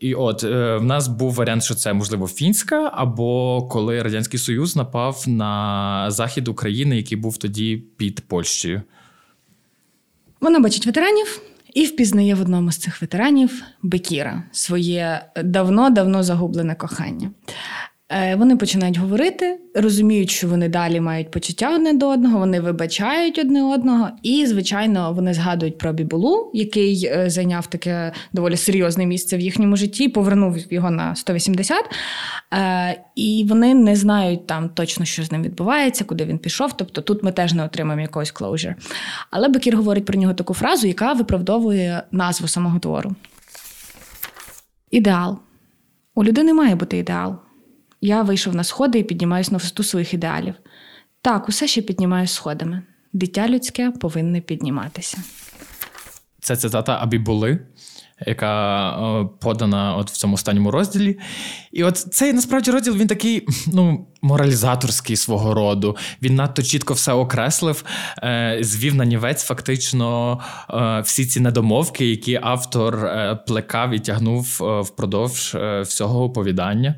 І 0.00 0.14
от 0.14 0.44
е, 0.44 0.76
в 0.76 0.84
нас 0.84 1.08
був 1.08 1.32
варіант, 1.34 1.64
що 1.64 1.74
це 1.74 1.92
можливо 1.92 2.26
фінська, 2.26 2.90
або 2.94 3.62
коли 3.62 4.02
Радянський 4.02 4.40
Союз 4.40 4.76
напав 4.76 5.24
на 5.26 6.10
захід 6.10 6.48
України, 6.48 6.96
який 6.96 7.18
був 7.18 7.36
тоді 7.36 7.63
під 7.96 8.20
Польщею. 8.20 8.82
Вона 10.40 10.60
бачить 10.60 10.86
ветеранів 10.86 11.40
і 11.74 11.84
впізнає 11.84 12.34
в 12.34 12.40
одному 12.40 12.72
з 12.72 12.76
цих 12.76 13.02
ветеранів 13.02 13.62
Бекіра, 13.82 14.42
своє 14.52 15.26
давно-давно 15.44 16.22
загублене 16.22 16.74
кохання. 16.74 17.30
Е, 18.12 18.36
вони 18.36 18.56
починають 18.56 18.98
говорити, 18.98 19.58
розуміють, 19.74 20.30
що 20.30 20.48
вони 20.48 20.68
далі 20.68 21.00
мають 21.00 21.30
почуття 21.30 21.74
одне 21.74 21.92
до 21.92 22.08
одного, 22.08 22.38
вони 22.38 22.60
вибачають 22.60 23.38
одне 23.38 23.62
одного, 23.62 24.08
і, 24.22 24.46
звичайно, 24.46 25.12
вони 25.12 25.34
згадують 25.34 25.78
про 25.78 25.92
Бібулу, 25.92 26.50
який 26.54 27.06
е, 27.06 27.30
зайняв 27.30 27.66
таке 27.66 28.12
доволі 28.32 28.56
серйозне 28.56 29.06
місце 29.06 29.36
в 29.36 29.40
їхньому 29.40 29.76
житті, 29.76 30.08
повернув 30.08 30.72
його 30.72 30.90
на 30.90 31.14
180. 31.14 31.84
Е, 32.54 33.00
і 33.16 33.46
вони 33.48 33.74
не 33.74 33.96
знають 33.96 34.46
там 34.46 34.68
точно, 34.68 35.04
що 35.04 35.24
з 35.24 35.32
ним 35.32 35.42
відбувається, 35.42 36.04
куди 36.04 36.24
він 36.24 36.38
пішов. 36.38 36.72
Тобто 36.72 37.00
тут 37.00 37.22
ми 37.22 37.32
теж 37.32 37.52
не 37.52 37.64
отримаємо 37.64 38.02
якогось 38.02 38.30
клоужер. 38.30 38.76
Але 39.30 39.48
Бекір 39.48 39.76
говорить 39.76 40.04
про 40.04 40.18
нього 40.18 40.34
таку 40.34 40.54
фразу, 40.54 40.86
яка 40.86 41.12
виправдовує 41.12 42.02
назву 42.10 42.48
самого 42.48 42.78
твору. 42.78 43.14
Ідеал. 44.90 45.38
У 46.14 46.24
людини 46.24 46.54
має 46.54 46.74
бути 46.74 46.98
ідеал. 46.98 47.43
Я 48.04 48.22
вийшов 48.22 48.54
на 48.54 48.64
сходи 48.64 48.98
і 48.98 49.02
піднімаюсь 49.02 49.50
на 49.50 49.58
висоту 49.58 49.82
своїх 49.82 50.14
ідеалів. 50.14 50.54
Так, 51.22 51.48
усе 51.48 51.66
ще 51.66 51.82
піднімаюсь 51.82 52.32
сходами. 52.32 52.82
Дитя 53.12 53.48
людське 53.48 53.90
повинне 53.90 54.40
підніматися. 54.40 55.18
Це 56.40 56.56
цитата 56.56 56.98
Абібули, 57.02 57.58
яка 58.26 59.28
подана 59.40 59.96
от 59.96 60.10
в 60.10 60.16
цьому 60.16 60.34
останньому 60.34 60.70
розділі. 60.70 61.18
І 61.72 61.84
от 61.84 61.96
цей 61.96 62.32
насправді 62.32 62.70
розділ 62.70 62.96
він 62.96 63.06
такий 63.06 63.46
ну, 63.66 64.06
моралізаторський 64.22 65.16
свого 65.16 65.54
роду. 65.54 65.96
Він 66.22 66.34
надто 66.34 66.62
чітко 66.62 66.94
все 66.94 67.12
окреслив, 67.12 67.84
е, 68.22 68.58
звів 68.60 68.94
на 68.94 69.04
нівець 69.04 69.44
фактично 69.44 70.40
е, 70.70 71.00
всі 71.00 71.26
ці 71.26 71.40
недомовки, 71.40 72.06
які 72.06 72.40
автор 72.42 73.04
е, 73.04 73.38
плекав 73.46 73.90
і 73.90 73.98
тягнув 73.98 74.58
е, 74.62 74.80
впродовж 74.80 75.54
е, 75.54 75.80
всього 75.80 76.24
оповідання. 76.24 76.94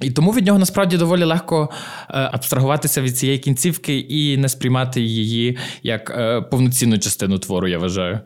І 0.00 0.10
тому 0.10 0.32
від 0.32 0.46
нього 0.46 0.58
насправді 0.58 0.96
доволі 0.96 1.24
легко 1.24 1.68
е, 1.70 2.30
абстрагуватися 2.32 3.02
від 3.02 3.18
цієї 3.18 3.38
кінцівки 3.38 3.98
і 3.98 4.36
не 4.36 4.48
сприймати 4.48 5.00
її 5.00 5.58
як 5.82 6.10
е, 6.10 6.40
повноцінну 6.40 6.98
частину 6.98 7.38
твору, 7.38 7.68
я 7.68 7.78
вважаю. 7.78 8.20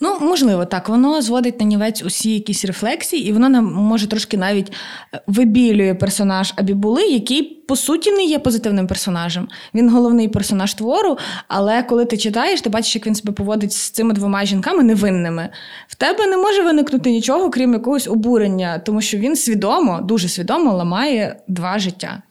Ну, 0.00 0.16
можливо, 0.20 0.64
так. 0.64 0.88
Воно 0.88 1.22
зводить 1.22 1.60
на 1.60 1.66
нівець 1.66 2.02
усі 2.02 2.34
якісь 2.34 2.64
рефлексії, 2.64 3.28
і 3.28 3.32
воно 3.32 3.48
нам 3.48 3.64
може 3.64 4.06
трошки 4.06 4.36
навіть 4.36 4.72
е, 5.14 5.20
вибілює 5.26 5.94
персонаж 5.94 6.52
Абібули, 6.56 7.02
який, 7.02 7.42
по 7.42 7.76
суті, 7.76 8.12
не 8.12 8.24
є 8.24 8.38
позитивним 8.38 8.86
персонажем. 8.86 9.48
Він 9.74 9.90
головний 9.90 10.28
персонаж 10.28 10.74
твору, 10.74 11.18
але 11.48 11.82
коли 11.82 12.04
ти 12.04 12.16
читаєш, 12.16 12.60
ти 12.60 12.70
бачиш, 12.70 12.94
як 12.94 13.06
він 13.06 13.14
себе 13.14 13.32
поводить 13.32 13.72
з 13.72 13.90
цими 13.90 14.14
двома 14.14 14.44
жінками 14.44 14.82
невинними. 14.82 15.48
В 15.88 15.94
тебе 15.94 16.26
не 16.26 16.36
може 16.36 16.62
виникнути 16.62 17.10
нічого, 17.10 17.50
крім 17.50 17.72
якогось 17.72 18.08
обурення, 18.08 18.78
тому 18.78 19.00
що 19.00 19.18
він 19.18 19.36
свідомо, 19.36 20.00
дуже 20.02 20.28
свідомо 20.28 20.72
ламає 20.72 21.36
два 21.48 21.78
життя. 21.78 22.22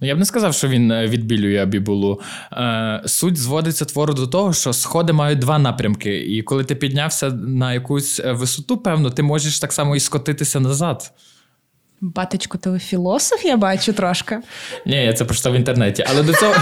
Ну, 0.00 0.08
я 0.08 0.14
б 0.14 0.18
не 0.18 0.24
сказав, 0.24 0.54
що 0.54 0.68
він 0.68 0.92
е, 0.92 1.06
відбілює 1.06 1.62
Абібулу. 1.62 2.20
Е, 2.52 3.02
Суть 3.06 3.36
зводиться 3.36 3.84
твору 3.84 4.14
до 4.14 4.26
того, 4.26 4.52
що 4.52 4.72
сходи 4.72 5.12
мають 5.12 5.38
два 5.38 5.58
напрямки, 5.58 6.18
і 6.18 6.42
коли 6.42 6.64
ти 6.64 6.74
піднявся 6.74 7.30
на 7.30 7.72
якусь 7.72 8.20
е, 8.20 8.32
висоту, 8.32 8.78
певно, 8.78 9.10
ти 9.10 9.22
можеш 9.22 9.60
так 9.60 9.72
само 9.72 9.96
і 9.96 10.00
скотитися 10.00 10.60
назад. 10.60 11.12
Батечко, 12.00 12.58
ти 12.58 12.78
філософ, 12.78 13.44
я 13.44 13.56
бачу 13.56 13.92
трошки. 13.92 14.38
Ні, 14.86 14.96
я 14.96 15.12
це 15.12 15.24
прочитав 15.24 15.52
в 15.52 15.56
інтернеті, 15.56 16.04
але 16.08 16.22
до 16.22 16.32
цього. 16.32 16.54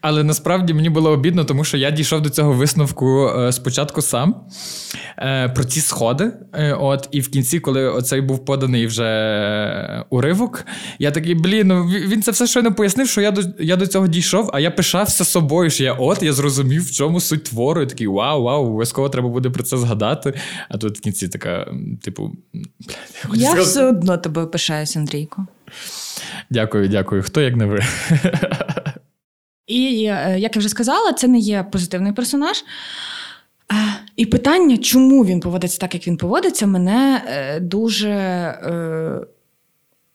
Але 0.00 0.24
насправді 0.24 0.74
мені 0.74 0.90
було 0.90 1.10
обідно, 1.10 1.44
тому 1.44 1.64
що 1.64 1.76
я 1.76 1.90
дійшов 1.90 2.20
до 2.20 2.30
цього 2.30 2.52
висновку 2.52 3.30
спочатку 3.50 4.02
сам 4.02 4.34
е, 5.18 5.48
про 5.48 5.64
ці 5.64 5.80
сходи. 5.80 6.32
Е, 6.52 6.72
от, 6.72 7.08
І 7.10 7.20
в 7.20 7.30
кінці, 7.30 7.60
коли 7.60 7.88
оцей 7.88 8.20
був 8.20 8.44
поданий 8.44 8.86
вже 8.86 10.04
уривок, 10.10 10.66
я 10.98 11.10
такий, 11.10 11.34
блін, 11.34 11.66
ну 11.66 11.84
він 11.84 12.22
це 12.22 12.30
все 12.30 12.46
щойно 12.46 12.74
пояснив, 12.74 13.08
що 13.08 13.20
я 13.20 13.30
до 13.30 13.42
я 13.58 13.76
до 13.76 13.86
цього 13.86 14.08
дійшов, 14.08 14.50
а 14.52 14.60
я 14.60 14.70
пишався 14.70 15.24
собою. 15.24 15.70
що 15.70 15.84
Я 15.84 15.92
от 15.92 16.22
я 16.22 16.32
зрозумів, 16.32 16.86
в 16.86 16.90
чому 16.92 17.20
суть 17.20 17.44
твору. 17.44 17.82
І 17.82 17.86
такий 17.86 18.06
вау, 18.06 18.42
вау, 18.42 18.66
обов'язково 18.66 19.08
треба 19.08 19.28
буде 19.28 19.50
про 19.50 19.62
це 19.62 19.76
згадати. 19.76 20.34
А 20.68 20.78
тут 20.78 20.98
в 20.98 21.00
кінці 21.00 21.28
така, 21.28 21.72
типу, 22.02 22.32
блядь, 23.28 23.40
я 23.40 23.54
все 23.54 23.84
одно 23.84 24.18
тобою 24.18 24.46
пишаюсь, 24.46 24.96
Андрійко. 24.96 25.46
Дякую, 26.50 26.88
дякую. 26.88 27.22
Хто 27.22 27.40
як 27.40 27.56
не 27.56 27.66
ви? 27.66 27.80
І 29.66 30.04
е, 30.04 30.36
як 30.38 30.56
я 30.56 30.60
вже 30.60 30.68
сказала, 30.68 31.12
це 31.12 31.28
не 31.28 31.38
є 31.38 31.66
позитивний 31.72 32.12
персонаж. 32.12 32.64
Е, 34.18 34.22
і 34.22 34.26
питання, 34.26 34.76
чому 34.76 35.24
він 35.24 35.40
поводиться 35.40 35.78
так, 35.78 35.94
як 35.94 36.06
він 36.06 36.16
поводиться, 36.16 36.66
мене 36.66 37.22
е, 37.26 37.60
дуже 37.60 38.14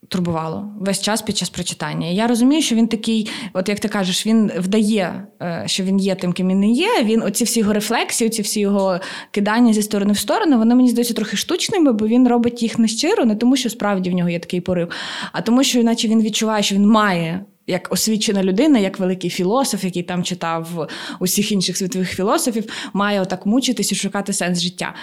турбувало 0.10 0.74
весь 0.80 1.02
час 1.02 1.22
під 1.22 1.38
час 1.38 1.50
прочитання. 1.50 2.08
я 2.08 2.28
розумію, 2.28 2.62
що 2.62 2.76
він 2.76 2.88
такий, 2.88 3.30
от 3.54 3.70
як 3.70 3.80
ти 3.80 3.88
кажеш, 3.88 4.28
він 4.28 4.52
вдає, 4.58 5.28
що 5.66 5.84
він 5.84 6.00
є 6.00 6.16
тим, 6.16 6.34
ким 6.34 6.48
він 6.48 6.60
не 6.60 6.70
є. 6.70 7.04
Він 7.04 7.22
оці 7.22 7.44
всі 7.44 7.60
його 7.60 7.74
рефлексії, 7.74 8.28
оці 8.28 8.42
всі 8.42 8.60
його 8.60 9.00
кидання 9.32 9.74
зі 9.74 9.82
сторони 9.82 10.14
в 10.14 10.18
сторону, 10.18 10.58
вони 10.58 10.76
мені 10.76 10.90
здаються 10.90 11.14
трохи 11.14 11.38
штучними, 11.38 11.92
бо 11.94 12.08
він 12.08 12.28
робить 12.28 12.64
їх 12.64 12.80
нещиро, 12.80 13.26
не 13.26 13.36
тому, 13.36 13.56
що 13.56 13.70
справді 13.70 14.10
в 14.10 14.14
нього 14.14 14.30
є 14.30 14.40
такий 14.40 14.62
порив, 14.62 14.90
а 15.32 15.42
тому, 15.42 15.64
що 15.64 15.84
наче 15.84 16.08
він 16.08 16.22
відчуває, 16.22 16.64
що 16.64 16.76
він 16.76 16.88
має 16.88 17.46
як 17.70 17.94
освічена 17.94 18.44
людина, 18.44 18.80
як 18.80 19.00
великий 19.00 19.30
філософ, 19.30 19.84
який 19.84 20.04
там 20.04 20.24
читав 20.24 20.88
усіх 21.20 21.52
інших 21.52 21.78
світових 21.78 22.10
філософів, 22.10 22.66
має 22.94 23.22
отак 23.22 23.46
мучитись 23.46 23.92
і 23.92 23.96
шукати 23.96 24.34
сенс 24.34 24.60
життя. 24.60 24.94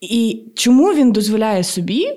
І 0.00 0.42
чому 0.54 0.94
він 0.94 1.12
дозволяє 1.12 1.64
собі 1.64 2.08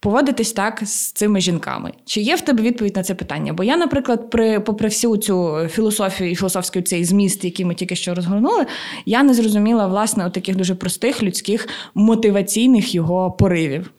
поводитись 0.00 0.52
так 0.52 0.82
з 0.84 1.12
цими 1.12 1.40
жінками? 1.40 1.92
Чи 2.04 2.20
є 2.20 2.34
в 2.34 2.40
тебе 2.40 2.62
відповідь 2.62 2.96
на 2.96 3.02
це 3.02 3.14
питання? 3.14 3.52
Бо 3.52 3.64
я, 3.64 3.76
наприклад, 3.76 4.30
при, 4.30 4.60
попри 4.60 4.88
всю 4.88 5.16
цю 5.16 5.68
філософію 5.70 6.30
і 6.30 6.34
філософський 6.34 6.82
цей 6.82 7.04
зміст, 7.04 7.44
який 7.44 7.64
ми 7.64 7.74
тільки 7.74 7.96
що 7.96 8.14
розгорнули, 8.14 8.66
я 9.06 9.22
не 9.22 9.34
зрозуміла 9.34 9.86
власне 9.86 10.30
таких 10.30 10.56
дуже 10.56 10.74
простих 10.74 11.22
людських 11.22 11.68
мотиваційних 11.94 12.94
його 12.94 13.30
поривів. 13.30 13.90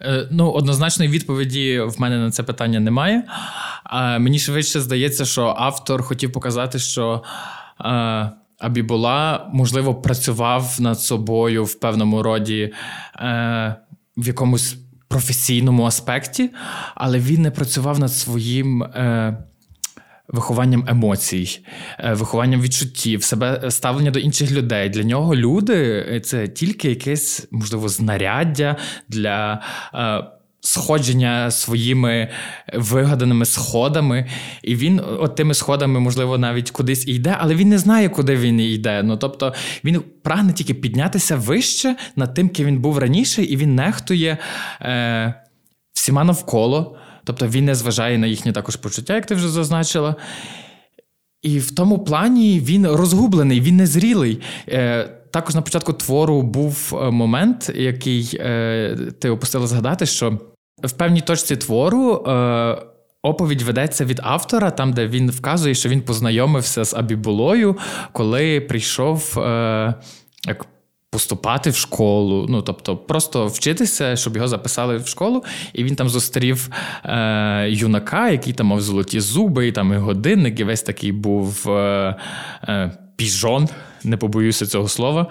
Е, 0.00 0.28
ну, 0.30 0.50
однозначної 0.50 1.10
відповіді 1.10 1.80
в 1.80 2.00
мене 2.00 2.18
на 2.18 2.30
це 2.30 2.42
питання 2.42 2.80
немає. 2.80 3.22
А 3.84 4.18
Мені 4.18 4.38
швидше 4.38 4.80
здається, 4.80 5.24
що 5.24 5.54
автор 5.58 6.02
хотів 6.02 6.32
показати, 6.32 6.78
що 6.78 7.22
е, 7.80 8.30
Абібула, 8.58 9.50
можливо, 9.52 9.94
працював 9.94 10.76
над 10.78 11.00
собою 11.00 11.64
в 11.64 11.74
певному 11.74 12.22
роді 12.22 12.72
е, 13.16 13.76
в 14.16 14.26
якомусь 14.26 14.76
професійному 15.08 15.84
аспекті, 15.84 16.50
але 16.94 17.18
він 17.18 17.42
не 17.42 17.50
працював 17.50 17.98
над 17.98 18.12
своїм 18.12 18.84
вихованням 20.28 20.84
емоцій, 20.88 21.60
е, 21.98 22.12
вихованням 22.14 22.60
відчуттів, 22.60 23.24
себе 23.24 23.70
ставлення 23.70 24.10
до 24.10 24.18
інших 24.18 24.52
людей. 24.52 24.88
Для 24.88 25.02
нього 25.02 25.36
люди 25.36 26.06
е, 26.12 26.20
це 26.20 26.48
тільки 26.48 26.88
якесь, 26.88 27.48
можливо, 27.50 27.88
знаряддя 27.88 28.76
для. 29.08 29.62
Е, 30.64 30.74
сходження 30.74 31.50
своїми 31.50 32.28
вигаданими 32.74 33.44
сходами, 33.44 34.26
і 34.62 34.74
він 34.74 35.00
от 35.18 35.36
тими 35.36 35.54
сходами, 35.54 36.00
можливо, 36.00 36.38
навіть 36.38 36.70
кудись 36.70 37.08
йде, 37.08 37.36
але 37.38 37.54
він 37.54 37.68
не 37.68 37.78
знає, 37.78 38.08
куди 38.08 38.36
він 38.36 38.60
йде. 38.60 39.02
Ну 39.02 39.16
тобто 39.16 39.54
він 39.84 40.02
прагне 40.22 40.52
тільки 40.52 40.74
піднятися 40.74 41.36
вище 41.36 41.96
над 42.16 42.34
тим, 42.34 42.48
ким 42.48 42.66
він 42.66 42.78
був 42.78 42.98
раніше, 42.98 43.42
і 43.42 43.56
він 43.56 43.74
нехтує 43.74 44.38
е, 44.80 45.34
всіма 45.92 46.24
навколо. 46.24 46.96
Тобто 47.24 47.46
він 47.46 47.64
не 47.64 47.74
зважає 47.74 48.18
на 48.18 48.26
їхні 48.26 48.52
також 48.52 48.76
почуття, 48.76 49.14
як 49.14 49.26
ти 49.26 49.34
вже 49.34 49.48
зазначила. 49.48 50.16
І 51.42 51.58
в 51.58 51.74
тому 51.74 51.98
плані 51.98 52.60
він 52.60 52.86
розгублений, 52.86 53.60
він 53.60 53.76
незрілий. 53.76 54.40
Е, 54.68 55.04
також 55.30 55.54
на 55.54 55.62
початку 55.62 55.92
твору 55.92 56.42
був 56.42 56.98
момент, 57.10 57.72
який 57.74 58.24
ти 59.18 59.30
опустила 59.30 59.66
згадати, 59.66 60.06
що 60.06 60.38
в 60.82 60.92
певній 60.92 61.20
точці 61.20 61.56
твору. 61.56 62.24
Оповідь 63.24 63.62
ведеться 63.62 64.04
від 64.04 64.20
автора, 64.22 64.70
там, 64.70 64.92
де 64.92 65.06
він 65.06 65.30
вказує, 65.30 65.74
що 65.74 65.88
він 65.88 66.02
познайомився 66.02 66.84
з 66.84 66.94
Абібулою, 66.94 67.78
коли 68.12 68.60
прийшов 68.60 69.38
е, 69.38 69.94
як 70.46 70.66
поступати 71.10 71.70
в 71.70 71.76
школу. 71.76 72.46
Ну, 72.48 72.62
тобто, 72.62 72.96
просто 72.96 73.46
вчитися, 73.46 74.16
щоб 74.16 74.36
його 74.36 74.48
записали 74.48 74.96
в 74.96 75.06
школу, 75.06 75.44
і 75.72 75.84
він 75.84 75.96
там 75.96 76.08
зустрів 76.08 76.68
е, 77.04 77.66
юнака, 77.70 78.30
який 78.30 78.52
там 78.52 78.66
мав 78.66 78.80
золоті 78.80 79.20
зуби, 79.20 79.68
і 79.68 79.72
там 79.72 79.92
і 79.92 79.96
годинник, 79.96 80.60
і 80.60 80.64
весь 80.64 80.82
такий 80.82 81.12
був 81.12 81.70
е, 81.70 82.16
е, 82.68 82.92
піжон 83.16 83.68
не 84.04 84.16
побоюся 84.16 84.66
цього 84.66 84.88
слова. 84.88 85.26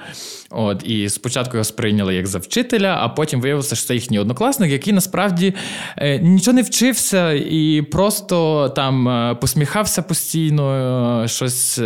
От, 0.49 0.83
І 0.85 1.09
спочатку 1.09 1.57
його 1.57 1.63
сприйняли 1.63 2.15
як 2.15 2.27
за 2.27 2.39
вчителя, 2.39 2.97
а 2.99 3.09
потім 3.09 3.41
виявилося, 3.41 3.75
що 3.75 3.87
це 3.87 3.93
їхній 3.93 4.19
однокласник, 4.19 4.71
який 4.71 4.93
насправді 4.93 5.53
е, 5.97 6.19
нічого 6.19 6.55
не 6.55 6.61
вчився 6.61 7.31
і 7.31 7.81
просто 7.81 8.69
там 8.69 9.09
е, 9.09 9.35
посміхався 9.35 10.01
постійно, 10.01 11.23
е, 11.23 11.27
щось 11.27 11.79
е, 11.79 11.83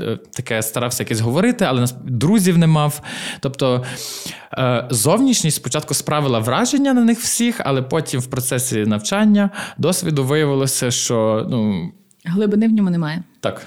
е, 0.00 0.18
таке 0.32 0.62
старався 0.62 1.02
якесь 1.02 1.20
говорити, 1.20 1.64
але 1.64 1.86
друзів 2.04 2.58
не 2.58 2.66
мав. 2.66 3.02
Тобто 3.40 3.84
е, 4.58 4.86
зовнішність 4.90 5.56
спочатку 5.56 5.94
справила 5.94 6.38
враження 6.38 6.94
на 6.94 7.04
них 7.04 7.20
всіх, 7.20 7.60
але 7.64 7.82
потім 7.82 8.20
в 8.20 8.26
процесі 8.26 8.86
навчання 8.86 9.50
досвіду 9.78 10.24
виявилося, 10.24 10.90
що 10.90 11.46
ну. 11.50 11.92
Глибини 12.24 12.68
в 12.68 12.72
ньому 12.72 12.90
немає. 12.90 13.22
Так. 13.40 13.66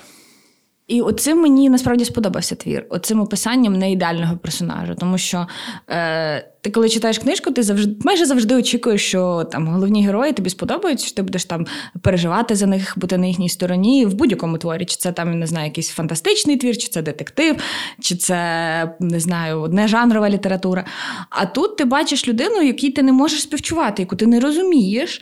І 0.88 1.02
оцим 1.02 1.42
мені 1.42 1.70
насправді 1.70 2.06
сподобався 2.06 2.56
твір, 2.56 2.86
оцим 2.90 3.22
описанням 3.22 3.74
не 3.74 3.92
ідеального 3.92 4.38
персонажа. 4.38 4.96
Тому 4.96 5.18
що 5.18 5.48
е, 5.90 6.50
ти, 6.62 6.72
коли 6.72 6.90
читаєш 6.90 7.18
книжку, 7.18 7.52
ти 7.52 7.64
завжди 7.64 7.96
майже 8.06 8.26
завжди 8.26 8.56
очікуєш, 8.56 9.08
що 9.08 9.44
там 9.52 9.68
головні 9.68 10.06
герої 10.06 10.34
тобі 10.34 10.50
сподобаються, 10.50 11.06
що 11.06 11.16
ти 11.16 11.22
будеш 11.22 11.46
там 11.46 11.66
переживати 12.02 12.56
за 12.56 12.66
них, 12.66 12.94
бути 12.98 13.18
на 13.18 13.26
їхній 13.26 13.50
стороні 13.50 14.06
в 14.06 14.14
будь-якому 14.14 14.58
творі. 14.58 14.86
Чи 14.86 14.98
це 14.98 15.12
там 15.12 15.40
не 15.40 15.48
знаю, 15.48 15.66
якийсь 15.66 15.90
фантастичний 15.90 16.58
твір, 16.58 16.78
чи 16.78 16.88
це 16.88 17.02
детектив, 17.02 17.56
чи 18.02 18.16
це 18.16 18.96
не 19.00 19.20
знаю, 19.20 19.60
одне 19.60 19.88
жанрова 19.88 20.30
література. 20.30 20.86
А 21.30 21.46
тут 21.46 21.78
ти 21.78 21.86
бачиш 21.86 22.28
людину, 22.28 22.62
якій 22.62 22.92
ти 22.92 23.04
не 23.04 23.12
можеш 23.12 23.42
співчувати, 23.42 24.02
яку 24.02 24.16
ти 24.16 24.28
не 24.28 24.40
розумієш. 24.40 25.22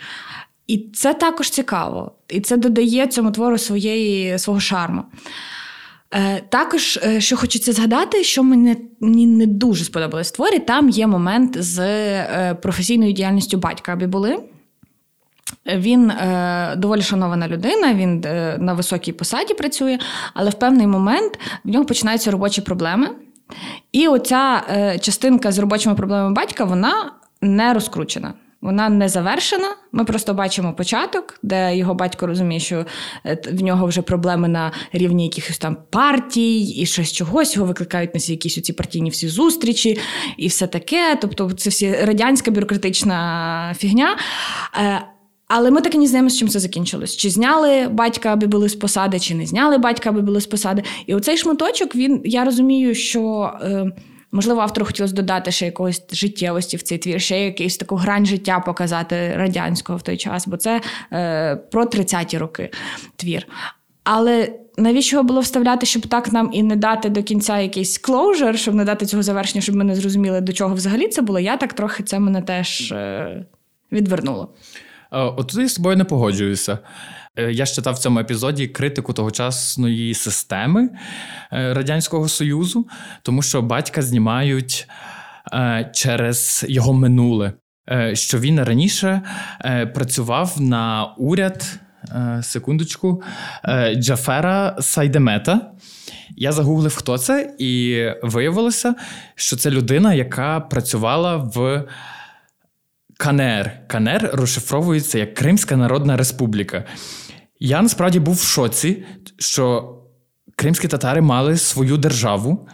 І 0.72 0.90
це 0.94 1.14
також 1.14 1.50
цікаво. 1.50 2.12
І 2.30 2.42
це 2.42 2.58
додає 2.58 3.08
цьому 3.08 3.32
твору 3.32 3.58
своєї, 3.58 4.40
свого 4.40 4.60
шарму. 4.60 5.04
Е, 6.14 6.42
Також, 6.50 7.00
е, 7.04 7.22
що 7.22 7.38
хочеться 7.38 7.74
згадати, 7.74 8.24
що 8.24 8.44
мені, 8.44 8.78
не 9.28 9.46
дуже 9.46 9.84
сподобалось 9.84 10.30
в 10.30 10.36
творі, 10.36 10.60
там 10.60 10.90
є 10.90 11.08
момент 11.08 11.64
з 11.64 11.80
е, 11.80 12.58
професійною 12.62 13.14
діяльністю 13.14 13.58
батька 13.58 13.94
Абібули. 13.94 14.40
Він 15.66 16.12
е, 16.12 16.74
доволі 16.78 17.02
шанована 17.02 17.48
людина, 17.48 17.94
він 17.94 18.24
е, 18.26 18.58
на 18.60 18.74
високій 18.74 19.12
посаді 19.12 19.54
працює, 19.54 20.00
але 20.34 20.50
в 20.50 20.54
певний 20.54 20.88
момент 20.88 21.40
в 21.64 21.70
нього 21.70 21.86
починаються 21.86 22.32
робочі 22.32 22.62
проблеми. 22.62 23.10
І 23.92 24.08
оця 24.08 24.64
е, 24.70 25.00
частинка 25.00 25.52
з 25.52 25.60
робочими 25.60 25.96
проблемами 25.96 26.36
батька 26.36 26.64
вона 26.64 27.12
не 27.42 27.74
розкручена. 27.74 28.34
Вона 28.62 28.90
не 28.90 29.10
завершена. 29.10 29.76
Ми 29.92 30.06
просто 30.06 30.34
бачимо 30.34 30.74
початок, 30.74 31.40
де 31.44 31.78
його 31.78 31.94
батько 31.94 32.28
розуміє, 32.28 32.60
що 32.60 32.86
е, 33.26 33.42
в 33.52 33.64
нього 33.64 33.88
вже 33.88 34.02
проблеми 34.02 34.48
на 34.48 34.72
рівні 34.94 35.24
якихось 35.24 35.58
там 35.58 35.78
партій 35.90 36.62
і 36.62 36.86
щось 36.86 37.12
чогось. 37.12 37.56
Його 37.56 37.68
викликають 37.68 38.16
на 38.16 38.22
якісь 38.28 38.58
оці 38.58 38.74
партійні 38.74 39.10
всі 39.10 39.28
зустрічі 39.28 40.00
і 40.38 40.48
все 40.48 40.68
таке. 40.68 41.18
Тобто, 41.22 41.52
це 41.52 41.70
всі 41.70 41.92
радянська 41.92 42.52
бюрократична 42.52 43.76
фігня. 43.78 44.18
Е, 44.82 45.02
але 45.48 45.72
ми 45.72 45.82
так 45.82 45.96
і 45.96 45.98
не 45.98 46.08
знаємо, 46.08 46.30
з 46.30 46.38
чим 46.38 46.48
це 46.48 46.60
закінчилось. 46.60 47.18
Чи 47.18 47.30
зняли 47.30 47.88
батька, 47.88 48.34
аби 48.34 48.48
були 48.48 48.70
з 48.70 48.76
посади, 48.76 49.20
чи 49.20 49.36
не 49.36 49.46
зняли 49.46 49.78
батька, 49.78 50.10
аби 50.10 50.22
були 50.22 50.42
з 50.42 50.46
посади. 50.46 50.84
І 51.06 51.16
оцей 51.16 51.38
шматочок, 51.38 51.96
він 51.96 52.22
я 52.26 52.44
розумію, 52.44 52.96
що. 52.96 53.54
Е, 53.62 53.92
Можливо, 54.32 54.62
автору 54.62 54.86
хотілося 54.86 55.14
додати 55.14 55.52
ще 55.52 55.66
якоїсь 55.66 56.04
життєвості 56.12 56.78
в 56.78 56.82
цей 56.82 56.98
твір, 56.98 57.22
ще 57.22 57.46
якусь 57.46 57.78
таку 57.78 57.96
грань 57.96 58.26
життя 58.26 58.60
показати 58.60 59.34
радянського 59.36 59.98
в 59.98 60.02
той 60.02 60.18
час, 60.18 60.48
бо 60.48 60.58
це 60.58 60.82
е, 61.14 61.56
про 61.56 61.86
30-ті 61.86 62.38
роки 62.38 62.70
твір. 63.16 63.48
Але 64.04 64.54
навіщо 64.78 65.16
його 65.16 65.28
було 65.28 65.42
вставляти, 65.42 65.86
щоб 65.86 66.08
так 66.08 66.34
нам 66.34 66.50
і 66.54 66.64
не 66.64 66.76
дати 66.76 67.10
до 67.10 67.24
кінця 67.24 67.60
якийсь 67.60 67.98
клоужер, 67.98 68.60
щоб 68.60 68.76
не 68.76 68.86
дати 68.86 69.06
цього 69.06 69.24
завершення, 69.24 69.62
щоб 69.62 69.76
ми 69.76 69.84
не 69.84 69.96
зрозуміли, 69.96 70.42
до 70.42 70.54
чого 70.54 70.76
взагалі 70.76 71.08
це 71.08 71.22
було? 71.22 71.40
Я 71.40 71.58
так 71.58 71.74
трохи 71.74 72.04
це 72.04 72.20
мене 72.20 72.42
теж 72.42 72.92
е, 72.92 73.46
відвернуло. 73.92 74.50
От 75.12 75.54
я 75.54 75.68
з 75.68 75.74
тобою 75.74 75.98
не 75.98 76.04
погоджуюся. 76.04 76.80
Е, 77.36 77.52
я 77.52 77.66
читав 77.66 77.94
в 77.94 78.00
цьому 78.00 78.20
епізоді 78.20 78.68
критику 78.68 79.14
тогочасної 79.14 80.14
системи 80.14 80.90
е, 81.54 81.74
Радянського 81.74 82.28
Союзу, 82.28 82.88
тому 83.24 83.42
що 83.42 83.62
батька 83.62 84.02
знімають 84.02 84.88
е, 85.54 85.92
через 85.94 86.66
його 86.70 86.94
минуле, 86.94 87.54
що 88.14 88.40
він 88.40 88.64
раніше 88.64 89.22
працював 89.94 90.62
на 90.62 91.06
уряд. 91.18 91.80
Секундочку, 92.42 93.24
Джафера 93.96 94.78
Сайдемета. 94.80 95.72
Я 96.36 96.52
загуглив, 96.52 96.96
хто 96.96 97.18
це, 97.18 97.56
і 97.60 98.06
виявилося, 98.24 98.96
що 99.36 99.56
це 99.56 99.72
людина, 99.72 100.14
яка 100.14 100.60
працювала 100.60 101.36
в 101.36 101.86
КНР. 103.18 103.72
КНР 103.88 104.30
розшифровується 104.34 105.20
як 105.20 105.34
Кримська 105.34 105.76
Народна 105.76 106.18
Республіка. 106.18 106.86
Я 107.64 107.82
насправді 107.82 108.20
був 108.20 108.36
в 108.36 108.44
шоці, 108.44 109.04
що 109.38 109.96
кримські 110.56 110.88
татари 110.88 111.22
мали 111.22 111.58
свою 111.58 111.98
державу 111.98 112.68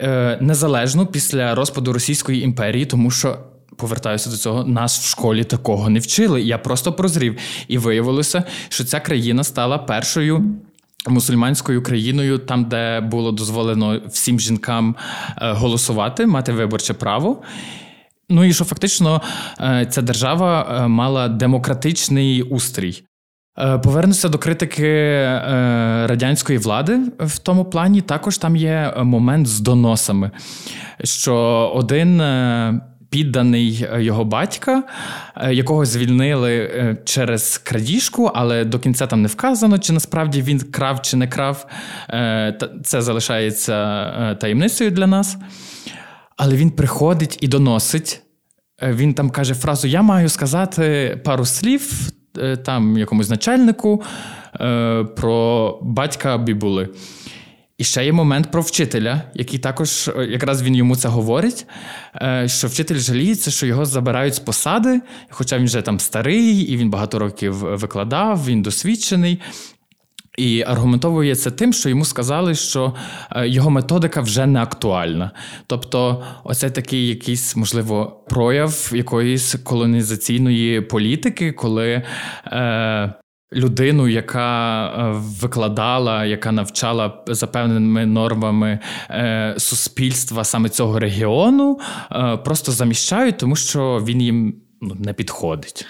е, 0.00 0.38
незалежну 0.40 1.06
після 1.06 1.54
розпаду 1.54 1.92
Російської 1.92 2.42
імперії, 2.42 2.86
тому 2.86 3.10
що. 3.10 3.38
Повертаюся 3.76 4.30
до 4.30 4.36
цього, 4.36 4.64
нас 4.64 4.98
в 4.98 5.08
школі 5.08 5.44
такого 5.44 5.90
не 5.90 5.98
вчили. 5.98 6.42
Я 6.42 6.58
просто 6.58 6.92
прозрів. 6.92 7.38
І 7.68 7.78
виявилося, 7.78 8.44
що 8.68 8.84
ця 8.84 9.00
країна 9.00 9.44
стала 9.44 9.78
першою 9.78 10.54
мусульманською 11.06 11.82
країною, 11.82 12.38
там, 12.38 12.64
де 12.64 13.00
було 13.00 13.32
дозволено 13.32 14.00
всім 14.08 14.40
жінкам 14.40 14.96
е, 15.38 15.52
голосувати, 15.52 16.26
мати 16.26 16.52
виборче 16.52 16.94
право. 16.94 17.42
Ну 18.28 18.44
і 18.44 18.52
що 18.52 18.64
фактично 18.64 19.22
е, 19.60 19.86
ця 19.90 20.02
держава 20.02 20.78
е, 20.84 20.88
мала 20.88 21.28
демократичний 21.28 22.42
устрій. 22.42 23.04
Е, 23.58 23.78
повернуся 23.78 24.28
до 24.28 24.38
критики 24.38 25.22
радянської 26.06 26.58
влади 26.58 27.00
в 27.18 27.38
тому 27.38 27.64
плані. 27.64 28.00
Також 28.00 28.38
там 28.38 28.56
є 28.56 28.94
момент 28.96 29.46
з 29.46 29.60
доносами, 29.60 30.30
що 31.04 31.36
один 31.74 32.22
підданий 33.10 33.86
його 33.98 34.24
батька, 34.24 34.82
якого 35.50 35.84
звільнили 35.84 36.70
через 37.04 37.58
крадіжку, 37.58 38.30
але 38.34 38.64
до 38.64 38.78
кінця 38.78 39.06
там 39.06 39.22
не 39.22 39.28
вказано, 39.28 39.78
чи 39.78 39.92
насправді 39.92 40.42
він 40.42 40.60
крав 40.60 41.02
чи 41.02 41.16
не 41.16 41.28
крав. 41.28 41.66
Це 42.84 43.02
залишається 43.02 44.34
таємницею 44.40 44.90
для 44.90 45.06
нас. 45.06 45.36
Але 46.36 46.56
він 46.56 46.70
приходить 46.70 47.38
і 47.40 47.48
доносить. 47.48 48.22
Е, 48.82 48.92
він 48.92 49.14
там 49.14 49.30
каже 49.30 49.54
фразу: 49.54 49.88
Я 49.88 50.02
маю 50.02 50.28
сказати 50.28 51.18
пару 51.24 51.44
слів 51.44 51.92
е, 51.92 52.12
там 52.64 52.98
якомусь 52.98 53.28
начальнику 53.28 54.02
е, 54.60 55.04
про 55.04 55.78
батька 55.82 56.38
Бібули. 56.38 56.88
І 57.78 57.84
ще 57.84 58.04
є 58.04 58.12
момент 58.12 58.50
про 58.50 58.62
вчителя, 58.62 59.22
який 59.34 59.58
також, 59.58 60.10
якраз 60.28 60.62
він 60.62 60.74
йому 60.74 60.96
це 60.96 61.08
говорить, 61.08 61.66
що 62.46 62.68
вчитель 62.68 62.98
жаліється, 62.98 63.50
що 63.50 63.66
його 63.66 63.84
забирають 63.84 64.34
з 64.34 64.38
посади, 64.38 65.00
хоча 65.30 65.58
він 65.58 65.64
вже 65.64 65.82
там 65.82 66.00
старий, 66.00 66.56
і 66.56 66.76
він 66.76 66.90
багато 66.90 67.18
років 67.18 67.54
викладав, 67.54 68.46
він 68.46 68.62
досвідчений. 68.62 69.40
І 70.38 70.62
аргументовує 70.66 71.36
це 71.36 71.50
тим, 71.50 71.72
що 71.72 71.88
йому 71.88 72.04
сказали, 72.04 72.54
що 72.54 72.94
е, 73.30 73.48
його 73.48 73.70
методика 73.70 74.20
вже 74.20 74.46
не 74.46 74.62
актуальна. 74.62 75.30
Тобто, 75.66 76.24
оце 76.44 76.70
такий 76.70 77.08
якийсь, 77.08 77.56
можливо, 77.56 78.24
прояв 78.28 78.90
якоїсь 78.94 79.54
колонізаційної 79.64 80.80
політики, 80.80 81.52
коли 81.52 82.02
е, 82.46 83.12
людину, 83.52 84.08
яка 84.08 84.86
е, 84.86 85.12
викладала, 85.40 86.24
яка 86.24 86.52
навчала 86.52 87.22
за 87.26 87.46
певними 87.46 88.06
нормами 88.06 88.78
е, 89.10 89.54
суспільства 89.58 90.44
саме 90.44 90.68
цього 90.68 90.98
регіону, 90.98 91.78
е, 92.12 92.36
просто 92.36 92.72
заміщають, 92.72 93.38
тому 93.38 93.56
що 93.56 94.02
він 94.06 94.20
їм 94.22 94.54
ну, 94.80 94.96
не 94.98 95.12
підходить. 95.12 95.86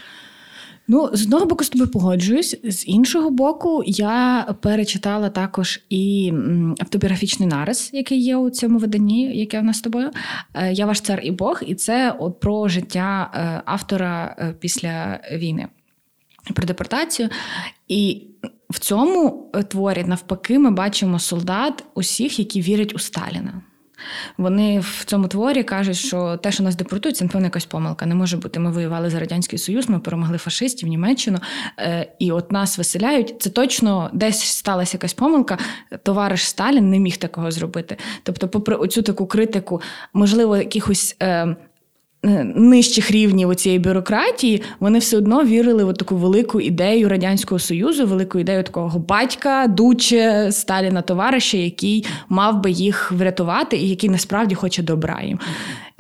Ну, 0.93 1.11
з 1.13 1.23
одного 1.23 1.47
боку, 1.47 1.65
з 1.65 1.69
тобою 1.69 1.91
погоджуюсь, 1.91 2.57
з 2.65 2.89
іншого 2.89 3.31
боку, 3.31 3.83
я 3.87 4.47
перечитала 4.63 5.31
також 5.31 5.81
і 5.91 6.33
автобіографічний 6.79 7.49
нарис, 7.49 7.91
який 7.93 8.23
є 8.23 8.37
у 8.37 8.51
цьому 8.51 8.79
виданні, 8.79 9.37
яке 9.37 9.61
в 9.61 9.65
нас 9.65 9.77
з 9.77 9.81
тобою. 9.81 10.11
Е, 10.55 10.73
я 10.73 10.87
ваш 10.87 11.01
цар 11.01 11.21
і 11.23 11.31
Бог, 11.31 11.63
і 11.67 11.75
це 11.75 12.17
от 12.19 12.41
про 12.41 12.69
життя 12.69 13.31
е, 13.35 13.63
автора 13.65 14.37
е, 14.39 14.55
після 14.61 15.21
війни, 15.33 15.69
про 16.55 16.67
депортацію. 16.67 17.29
І 17.89 18.23
в 18.71 18.79
цьому 18.79 19.51
творі, 19.69 20.05
навпаки, 20.07 20.59
ми 20.59 20.71
бачимо 20.71 21.19
солдат 21.19 21.85
усіх, 21.95 22.39
які 22.39 22.61
вірять 22.61 22.95
у 22.95 22.99
Сталіна. 22.99 23.63
Вони 24.39 24.81
в 24.81 25.05
цьому 25.05 25.29
творі 25.29 25.63
кажуть, 25.63 25.97
що 25.97 26.37
те, 26.37 26.53
що 26.53 26.63
нас 26.63 26.77
депортують, 26.77 27.17
це 27.17 27.25
напевно 27.25 27.47
якась 27.47 27.65
помилка. 27.65 28.07
Не 28.07 28.15
може 28.15 28.37
бути. 28.37 28.61
Ми 28.61 28.71
воювали 28.71 29.11
за 29.11 29.21
радянський 29.21 29.59
союз, 29.59 29.89
ми 29.89 29.99
перемогли 29.99 30.39
фашистів 30.39 30.89
Німеччину, 30.89 31.39
е, 31.79 32.13
і 32.19 32.33
от 32.33 32.53
нас 32.53 32.79
виселяють. 32.79 33.43
Це 33.43 33.51
точно 33.51 34.11
десь 34.13 34.41
сталася 34.41 34.97
якась 34.97 35.15
помилка. 35.15 35.59
Товариш 36.03 36.49
Сталін 36.49 36.91
не 36.91 36.99
міг 36.99 37.17
такого 37.17 37.51
зробити. 37.51 37.97
Тобто, 38.23 38.49
попри 38.49 38.77
оцю 38.77 39.03
таку 39.03 39.27
критику, 39.27 39.81
можливо, 40.13 40.57
якихось 40.57 41.17
е, 41.23 41.57
нижчих 42.23 43.11
рівнів 43.11 43.55
цієї 43.55 43.79
бюрократії, 43.79 44.63
вони 44.81 44.99
все 44.99 45.17
одно 45.17 45.45
вірили 45.45 45.85
в 45.85 45.95
таку 45.95 46.17
велику 46.17 46.61
ідею 46.61 47.09
Радянського 47.09 47.59
Союзу, 47.59 48.07
велику 48.07 48.39
ідею 48.39 48.63
такого 48.63 48.99
батька, 48.99 49.67
дуче 49.67 50.49
Сталіна, 50.53 51.03
товариша, 51.03 51.57
який 51.57 52.07
мав 52.29 52.61
би 52.63 52.71
їх 52.71 53.13
врятувати 53.13 53.77
і 53.77 53.89
який 53.89 54.11
насправді 54.11 54.55
хоче 54.55 54.83
добра 54.83 55.23
їм. 55.23 55.39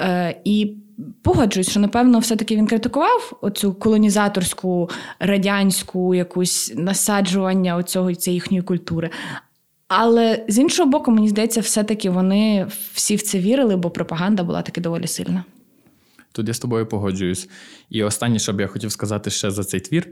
Е, 0.01 0.37
І 0.45 0.77
погоджуюсь, 1.23 1.71
що 1.71 1.81
напевно, 1.81 2.19
все-таки 2.19 2.57
він 2.57 2.67
критикував 2.67 3.39
оцю 3.41 3.75
колонізаторську 3.75 4.91
радянську 5.21 6.15
якусь 6.15 6.73
насаджування 6.77 7.77
оцього 7.77 8.15
цієї 8.15 8.35
їхньої 8.35 8.63
культури. 8.63 9.11
Але 9.89 10.45
з 10.49 10.59
іншого 10.59 10.91
боку, 10.91 11.11
мені 11.11 11.29
здається, 11.29 11.61
все-таки 11.61 12.11
вони 12.11 12.67
всі 12.95 13.17
в 13.17 13.23
це 13.23 13.39
вірили, 13.39 13.77
бо 13.77 13.91
пропаганда 13.91 14.43
була 14.43 14.63
таки 14.63 14.81
доволі 14.81 15.07
сильна. 15.07 15.45
Тут 16.33 16.49
я 16.49 16.55
з 16.55 16.59
тобою 16.59 16.87
погоджуюсь. 16.87 17.49
І 17.91 18.03
останнє, 18.03 18.39
що 18.39 18.53
б 18.53 18.61
я 18.61 18.67
хотів 18.67 18.93
сказати 18.93 19.31
ще 19.31 19.51
за 19.51 19.65
цей 19.65 19.81
твір. 19.81 20.09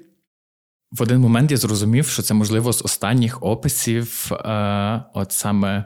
В 0.92 1.02
один 1.02 1.20
момент 1.20 1.50
я 1.50 1.56
зрозумів, 1.56 2.06
що 2.06 2.22
це 2.22 2.34
можливо 2.34 2.72
з 2.72 2.82
останніх 2.82 3.42
описів, 3.42 4.28
е, 4.32 5.02
от 5.14 5.32
саме 5.32 5.84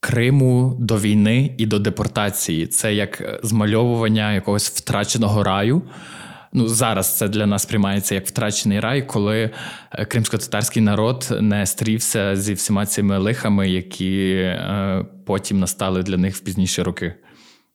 Криму 0.00 0.76
до 0.80 0.98
війни 0.98 1.54
і 1.58 1.66
до 1.66 1.78
депортації. 1.78 2.66
Це 2.66 2.94
як 2.94 3.40
змальовування 3.42 4.32
якогось 4.32 4.70
втраченого 4.70 5.42
раю. 5.42 5.82
Ну, 6.52 6.68
Зараз 6.68 7.18
це 7.18 7.28
для 7.28 7.46
нас 7.46 7.66
приймається 7.66 8.14
як 8.14 8.26
втрачений 8.26 8.80
рай, 8.80 9.06
коли 9.06 9.50
е, 9.92 10.04
кримсько-татарський 10.04 10.82
народ 10.82 11.28
не 11.40 11.66
стрівся 11.66 12.36
зі 12.36 12.54
всіма 12.54 12.86
цими 12.86 13.18
лихами, 13.18 13.70
які 13.70 14.32
е, 14.32 15.06
потім 15.26 15.60
настали 15.60 16.02
для 16.02 16.16
них 16.16 16.36
в 16.36 16.40
пізніші 16.40 16.82
роки. 16.82 17.14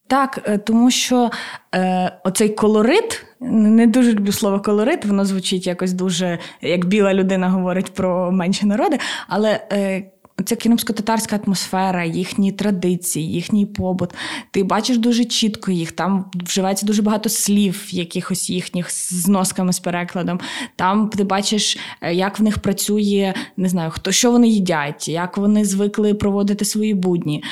Так, 0.08 0.40
е, 0.46 0.58
тому 0.58 0.92
що 0.92 1.30
е, 1.76 2.12
оцей 2.24 2.50
колорит, 2.50 3.26
не 3.40 3.88
дуже 3.88 4.14
люблю 4.14 4.32
слово 4.32 4.60
колорит, 4.60 5.06
воно 5.06 5.26
звучить 5.26 5.68
якось 5.68 5.94
дуже, 5.94 6.40
як 6.62 6.86
біла 6.86 7.14
людина 7.14 7.50
говорить 7.50 7.94
про 7.94 8.32
менші 8.32 8.66
народи, 8.66 9.00
але 9.28 9.68
е, 9.72 10.04
Ця 10.46 10.56
кримсько-татарська 10.56 11.40
атмосфера, 11.46 12.06
їхні 12.06 12.52
традиції, 12.52 13.32
їхній 13.32 13.66
побут. 13.66 14.10
Ти 14.52 14.64
бачиш 14.64 14.98
дуже 14.98 15.26
чітко 15.26 15.72
їх. 15.72 15.92
Там 15.92 16.32
вживається 16.46 16.86
дуже 16.86 17.02
багато 17.02 17.30
слів, 17.30 17.88
якихось 17.92 18.50
їхніх 18.50 18.92
з 18.92 19.28
носками, 19.28 19.74
з 19.74 19.80
перекладом. 19.80 20.40
Там 20.76 21.10
ти 21.10 21.24
бачиш, 21.24 21.78
е, 22.02 22.14
як 22.14 22.40
в 22.40 22.44
них 22.44 22.60
працює, 22.60 23.34
не 23.58 23.70
знаю, 23.70 23.92
хто 23.92 24.12
що 24.12 24.32
вони 24.32 24.48
їдять, 24.48 25.08
як 25.08 25.38
вони 25.38 25.66
звикли 25.66 26.14
проводити 26.14 26.66
свої 26.66 26.94
будні. 26.94 27.44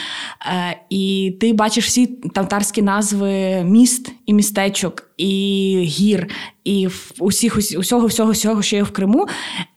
Е, 0.48 0.80
І 0.89 1.36
ти 1.41 1.54
бачиш 1.54 1.86
всі 1.88 2.08
татарські 2.08 2.82
назви 2.82 3.63
міст 3.63 4.12
і 4.26 4.34
містечок, 4.34 5.10
і 5.17 5.75
гір, 5.84 6.28
і 6.63 6.88
усіх 7.19 7.58
усього, 7.58 8.08
всього, 8.08 8.32
всього, 8.32 8.62
що 8.62 8.75
є 8.75 8.84
в 8.84 8.91
Криму. 8.91 9.28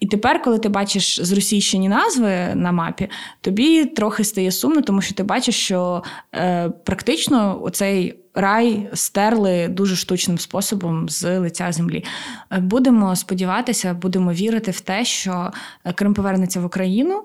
І 0.01 0.07
тепер, 0.07 0.42
коли 0.42 0.59
ти 0.59 0.68
бачиш 0.68 1.20
зросійщені 1.20 1.88
назви 1.88 2.53
на 2.55 2.72
мапі, 2.72 3.09
тобі 3.40 3.85
трохи 3.85 4.24
стає 4.24 4.53
сумно, 4.53 4.83
тому 4.83 5.03
що 5.03 5.14
ти 5.14 5.22
бачиш, 5.22 5.55
що 5.55 6.03
е, 6.35 6.68
практично 6.85 7.62
оцей 7.62 8.14
рай 8.35 8.88
стерли 8.94 9.68
дуже 9.68 9.96
штучним 9.96 10.38
способом 10.38 11.09
з 11.09 11.38
лиця 11.38 11.72
землі. 11.72 12.05
Е, 12.53 12.59
будемо 12.61 13.16
сподіватися, 13.16 13.94
будемо 13.94 14.33
вірити 14.33 14.70
в 14.70 14.81
те, 14.81 15.05
що 15.05 15.51
Крим 15.94 16.14
повернеться 16.14 16.61
в 16.61 16.64
Україну 16.64 17.22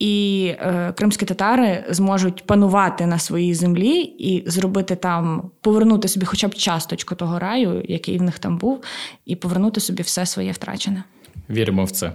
і 0.00 0.46
е, 0.58 0.92
кримські 0.96 1.26
татари 1.26 1.84
зможуть 1.88 2.46
панувати 2.46 3.06
на 3.06 3.18
своїй 3.18 3.54
землі 3.54 4.00
і 4.00 4.50
зробити 4.50 4.96
там, 4.96 5.50
повернути 5.60 6.08
собі 6.08 6.26
хоча 6.26 6.48
б 6.48 6.54
часточку 6.54 7.14
того 7.14 7.38
раю, 7.38 7.82
який 7.88 8.18
в 8.18 8.22
них 8.22 8.38
там 8.38 8.58
був, 8.58 8.80
і 9.26 9.36
повернути 9.36 9.80
собі 9.80 10.02
все 10.02 10.26
своє 10.26 10.52
втрачене. 10.52 11.04
Віримо 11.50 11.84
в 11.84 11.90
це. 11.90 12.12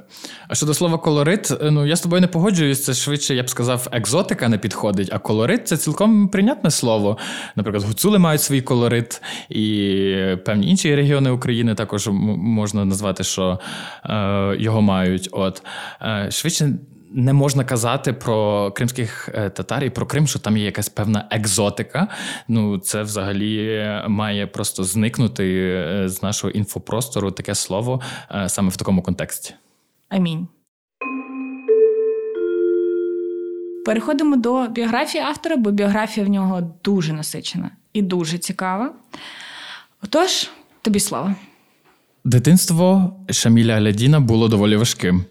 А 0.48 0.56
щодо 0.56 0.74
слова 0.74 0.98
колорит, 0.98 1.52
е, 1.52 1.72
ну 1.72 1.86
я 1.86 1.96
з 1.96 2.02
тобою 2.02 2.22
не 2.22 2.28
погоджуюсь. 2.28 2.84
Це 2.84 2.94
швидше, 2.94 3.36
я 3.36 3.44
б 3.44 3.50
сказав, 3.50 3.88
екзотика 3.92 4.50
не 4.50 4.58
підходить, 4.58 5.10
а 5.12 5.20
колорит 5.20 5.68
це 5.68 5.78
цілком 5.78 6.28
прийнятне 6.28 6.72
слово. 6.72 7.18
Наприклад, 7.56 7.84
гуцули 7.84 8.20
мають 8.20 8.42
свій 8.42 8.62
колорит, 8.62 9.22
і 9.50 10.16
певні 10.46 10.70
інші 10.70 10.96
регіони 10.96 11.30
України 11.30 11.76
також 11.76 12.10
можна 12.12 12.86
назвати, 12.86 13.24
що 13.24 13.60
е, 14.06 14.56
його 14.60 14.82
мають. 14.82 15.30
От 15.32 15.64
е, 16.02 16.28
швидше 16.32 16.74
не 17.16 17.34
можна 17.34 17.64
казати 17.64 18.14
про 18.14 18.72
кримських 18.72 19.30
е, 19.34 19.50
татар 19.50 19.84
і 19.84 19.90
про 19.90 20.06
Крим, 20.06 20.28
що 20.28 20.40
там 20.40 20.58
є 20.58 20.66
якась 20.66 20.90
певна 20.90 21.28
екзотика. 21.32 22.08
Ну, 22.48 22.78
це 22.78 23.04
взагалі 23.04 23.84
має 24.08 24.48
просто 24.48 24.84
зникнути 24.84 25.46
е, 25.70 26.10
з 26.10 26.24
нашого 26.24 26.52
інфопростору 26.52 27.32
таке 27.32 27.56
слово 27.56 28.02
е, 28.32 28.50
саме 28.50 28.70
в 28.70 28.78
такому 28.78 29.02
контексті. 29.02 29.54
Амінь. 30.10 30.48
Переходимо 33.86 34.36
до 34.36 34.68
біографії 34.68 35.24
автора, 35.24 35.58
бо 35.58 35.72
біографія 35.72 36.26
в 36.26 36.30
нього 36.30 36.72
дуже 36.84 37.14
насичена 37.14 37.72
і 37.94 38.02
дуже 38.02 38.38
цікава. 38.38 38.94
Отож, 40.04 40.50
тобі 40.82 41.00
слово. 41.00 41.36
Дитинство 42.26 43.16
Шаміля 43.30 43.74
Алядіна 43.74 44.20
було 44.20 44.48
доволі 44.48 44.76
важким. 44.76 45.26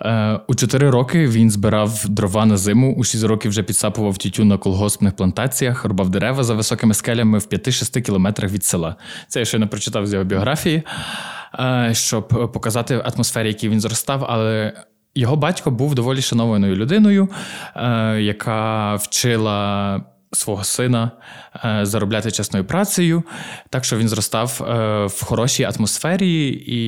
Е, 0.00 0.40
у 0.46 0.54
чотири 0.54 0.90
роки 0.90 1.26
він 1.26 1.50
збирав 1.50 2.08
дрова 2.08 2.46
на 2.46 2.56
зиму. 2.56 2.94
У 2.94 3.04
шість 3.04 3.24
років 3.24 3.50
вже 3.50 3.62
підсапував 3.62 4.18
тютю 4.18 4.44
на 4.44 4.58
колгоспних 4.58 5.16
плантаціях, 5.16 5.84
рубав 5.84 6.08
дерева 6.08 6.44
за 6.44 6.54
високими 6.54 6.94
скелями 6.94 7.38
в 7.38 7.42
5-6 7.42 8.00
кілометрах 8.00 8.52
від 8.52 8.64
села. 8.64 8.96
Це 9.28 9.38
я 9.38 9.44
ще 9.44 9.58
не 9.58 9.66
прочитав 9.66 10.06
з 10.06 10.12
його 10.12 10.24
біографії, 10.24 10.82
е, 11.58 11.90
щоб 11.92 12.28
показати 12.52 13.02
атмосфері, 13.14 13.48
якій 13.48 13.68
він 13.68 13.80
зростав. 13.80 14.26
Але 14.28 14.72
його 15.14 15.36
батько 15.36 15.70
був 15.70 15.94
доволі 15.94 16.22
шанованою 16.22 16.76
людиною, 16.76 17.28
е, 17.76 18.20
яка 18.20 18.94
вчила 18.94 20.00
свого 20.32 20.64
сина 20.64 21.10
е, 21.64 21.86
заробляти 21.86 22.30
чесною 22.30 22.64
працею, 22.64 23.22
так 23.70 23.84
що 23.84 23.96
він 23.96 24.08
зростав 24.08 24.60
е, 24.60 25.06
в 25.06 25.24
хорошій 25.24 25.64
атмосфері, 25.64 26.64
і 26.66 26.80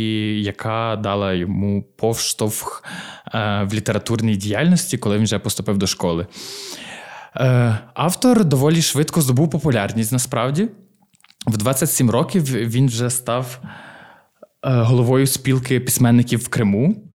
яка 0.42 0.96
дала 1.02 1.32
йому 1.32 1.82
повштовх 1.82 2.84
е, 3.34 3.62
в 3.70 3.74
літературній 3.74 4.36
діяльності, 4.36 4.98
коли 4.98 5.16
він 5.16 5.24
вже 5.24 5.38
поступив 5.38 5.78
до 5.78 5.86
школи. 5.86 6.26
Автор 7.94 8.44
доволі 8.44 8.82
швидко 8.82 9.20
здобув 9.20 9.50
популярність 9.50 10.12
насправді. 10.12 10.68
В 11.46 11.56
27 11.56 12.10
років 12.10 12.44
він 12.44 12.86
вже 12.86 13.10
став 13.10 13.60
головою 14.62 15.26
спілки 15.26 15.80
письменників 15.80 16.40
в 16.40 16.48
Криму. 16.48 17.12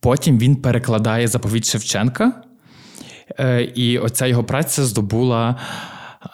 Потім 0.00 0.38
він 0.38 0.56
перекладає 0.56 1.28
заповідь 1.28 1.64
Шевченка. 1.64 2.45
Е, 3.38 3.62
і 3.74 3.98
оця 3.98 4.26
його 4.26 4.44
праця 4.44 4.84
здобула. 4.84 5.56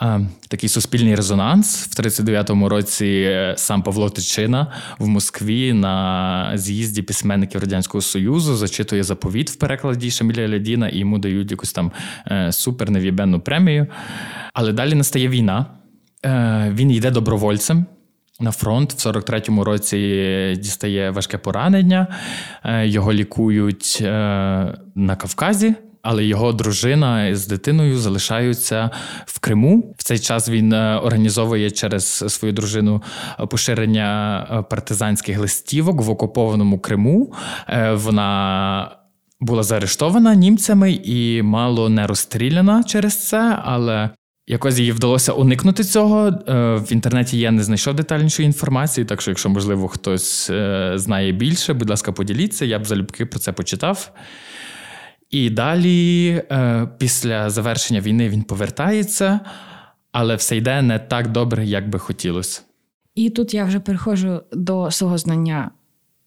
Е, 0.03 0.21
такий 0.49 0.69
суспільний 0.69 1.15
резонанс 1.15 1.87
в 1.87 2.01
39-му 2.01 2.69
році 2.69 3.07
е, 3.07 3.55
сам 3.59 3.83
Павло 3.83 4.11
Тичина 4.11 4.67
в 4.99 5.09
Москві 5.09 5.73
на 5.73 6.53
з'їзді 6.55 7.03
письменників 7.03 7.61
Радянського 7.61 8.03
Союзу 8.03 8.57
зачитує 8.57 9.03
заповіт 9.03 9.51
в 9.51 9.57
перекладі 9.57 10.11
Шаміля 10.11 10.49
Лядіна 10.49 10.89
і 10.89 10.99
йому 10.99 11.19
дають 11.19 11.51
якусь 11.51 11.73
там 11.73 11.93
супер 12.51 12.91
нев'єбенну 12.91 13.41
премію. 13.41 13.87
Але 14.55 14.73
далі 14.73 14.95
настає 14.95 15.29
війна. 15.29 15.67
Він 16.71 16.91
йде 16.91 17.11
добровольцем. 17.11 17.87
На 18.41 18.53
фронт 18.53 18.93
в 18.93 19.09
43-му 19.09 19.65
році 19.65 20.57
дістає 20.59 21.11
важке 21.11 21.39
поранення, 21.39 22.07
його 22.85 23.13
лікують 23.13 23.99
на 24.95 25.17
Кавказі 25.19 25.75
але 26.03 26.25
його 26.25 26.53
дружина 26.53 27.37
з 27.37 27.47
дитиною 27.47 27.99
залишаються 27.99 28.91
в 29.27 29.39
Криму. 29.39 29.95
В 29.99 30.03
цей 30.03 30.19
час 30.19 30.49
він 30.49 30.73
е, 30.73 30.97
організовує 30.97 31.71
через 31.71 32.07
свою 32.07 32.55
дружину 32.55 33.03
поширення 33.51 34.47
партизанських 34.71 35.39
листівок 35.39 36.03
в 36.03 36.11
окупованому 36.11 36.79
Криму. 36.79 37.35
Вона 37.93 39.03
була 39.43 39.63
заарештована 39.63 40.35
німцями 40.35 40.93
і 41.05 41.43
мало 41.43 41.89
не 41.89 42.07
розстріляна 42.07 42.85
через 42.85 43.29
це, 43.29 43.59
але 43.65 44.11
якось 44.47 44.79
їй 44.79 44.93
вдалося 44.93 45.33
уникнути 45.33 45.85
цього. 45.85 46.27
Е, 46.27 46.75
в 46.77 46.93
інтернеті 46.93 47.39
я 47.39 47.51
не 47.51 47.63
знайшов 47.63 47.95
детальнішої 47.95 48.47
інформації, 48.47 49.05
так 49.05 49.21
що, 49.21 49.31
якщо, 49.31 49.49
можливо, 49.49 49.89
хтось 49.89 50.51
е, 50.51 50.93
знає 50.95 51.33
більше, 51.33 51.75
будь 51.75 51.91
ласка, 51.91 52.13
поділіться, 52.13 52.65
я 52.65 52.79
б 52.79 52.87
залюбки 52.87 53.27
про 53.27 53.39
це 53.39 53.53
почитав. 53.53 54.13
І 55.33 55.51
далі, 55.51 56.29
е, 56.51 56.89
після 56.99 57.51
завершення 57.51 58.01
війни, 58.01 58.29
він 58.29 58.43
повертається, 58.43 59.41
але 60.13 60.37
все 60.37 60.57
йде 60.57 60.83
не 60.83 60.99
так 60.99 61.29
добре, 61.29 61.67
як 61.67 61.89
би 61.89 61.99
хотілося. 61.99 62.63
І 63.15 63.31
тут 63.31 63.55
я 63.55 63.65
вже 63.65 63.81
переходжу 63.81 64.41
до 64.53 64.91
свого 64.91 65.19
знання 65.19 65.71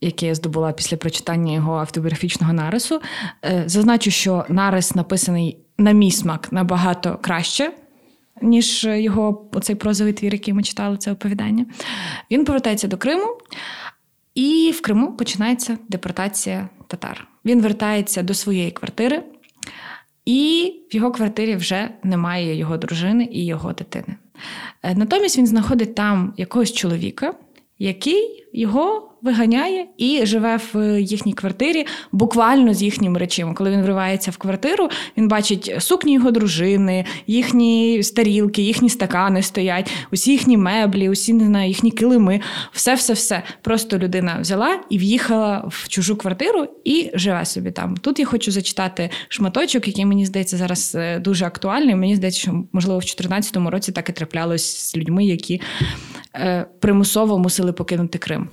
яке 0.01 0.25
я 0.25 0.35
здобула 0.35 0.71
після 0.71 0.97
прочитання 0.97 1.53
його 1.53 1.75
автобіографічного 1.75 2.53
нарису. 2.53 3.01
Е, 3.45 3.63
зазначу, 3.65 4.11
що 4.11 4.45
нарис 4.49 4.95
написаний 4.95 5.57
на 5.77 5.91
мій 5.91 6.11
смак 6.11 6.51
набагато 6.51 7.19
краще. 7.21 7.71
Ніж 8.41 8.83
його 8.83 9.49
оцей 9.53 9.75
прозовий 9.75 10.13
твір, 10.13 10.33
який 10.33 10.53
ми 10.53 10.63
читали, 10.63 10.97
це 10.97 11.11
оповідання. 11.11 11.65
Він 12.31 12.45
повертається 12.45 12.87
до 12.87 12.97
Криму, 12.97 13.37
і 14.35 14.73
в 14.75 14.81
Криму 14.81 15.17
починається 15.17 15.77
депортація 15.89 16.69
татар. 16.87 17.27
Він 17.45 17.61
вертається 17.61 18.23
до 18.23 18.33
своєї 18.33 18.71
квартири, 18.71 19.23
і 20.25 20.73
в 20.91 20.95
його 20.95 21.11
квартирі 21.11 21.55
вже 21.55 21.89
немає 22.03 22.55
його 22.55 22.77
дружини 22.77 23.29
і 23.31 23.45
його 23.45 23.73
дитини. 23.73 24.15
Е, 24.83 24.95
натомість 24.95 25.37
він 25.37 25.47
знаходить 25.47 25.95
там 25.95 26.33
якогось 26.37 26.73
чоловіка, 26.73 27.33
який 27.79 28.47
його 28.53 29.11
виганяє 29.25 29.85
і 29.97 30.25
живе 30.25 30.59
в 30.73 30.99
їхній 31.01 31.33
квартирі 31.33 31.85
буквально 32.11 32.73
з 32.73 32.83
їхніми 32.83 33.19
речами. 33.19 33.53
Коли 33.53 33.71
він 33.71 33.81
вривається 33.81 34.31
в 34.31 34.37
квартиру, 34.37 34.89
він 35.17 35.27
бачить 35.27 35.75
сукні 35.79 36.13
його 36.13 36.31
дружини, 36.31 37.05
їхні 37.27 38.03
старілки, 38.03 38.61
їхні 38.61 38.89
стакани 38.89 39.41
стоять, 39.41 39.91
усі 40.11 40.31
їхні 40.31 40.57
меблі, 40.57 41.09
усі 41.09 41.33
не 41.33 41.45
знаю, 41.45 41.67
їхні 41.67 41.91
килими, 41.91 42.41
все-все-все. 42.71 43.43
Просто 43.61 43.97
людина 43.97 44.37
взяла 44.41 44.79
і 44.89 44.97
в'їхала 44.97 45.65
в 45.67 45.87
чужу 45.87 46.15
квартиру 46.15 46.67
і 46.83 47.11
живе 47.13 47.45
собі 47.45 47.71
там. 47.71 47.97
Тут 47.97 48.19
я 48.19 48.25
хочу 48.25 48.51
зачитати 48.51 49.09
шматочок, 49.29 49.87
який 49.87 50.05
мені 50.05 50.25
здається 50.25 50.57
зараз 50.57 50.95
е, 50.95 51.19
дуже 51.19 51.45
актуальний. 51.45 51.95
Мені 51.95 52.15
здається, 52.15 52.39
що 52.39 52.63
можливо 52.73 52.99
в 52.99 53.01
2014 53.01 53.57
році 53.57 53.91
так 53.91 54.09
і 54.09 54.13
траплялось 54.13 54.91
з 54.91 54.97
людьми, 54.97 55.25
які 55.25 55.61
е, 56.35 56.65
примусово 56.79 57.39
мусили 57.39 57.73
покинути 57.73 58.17
Крим. 58.17 58.49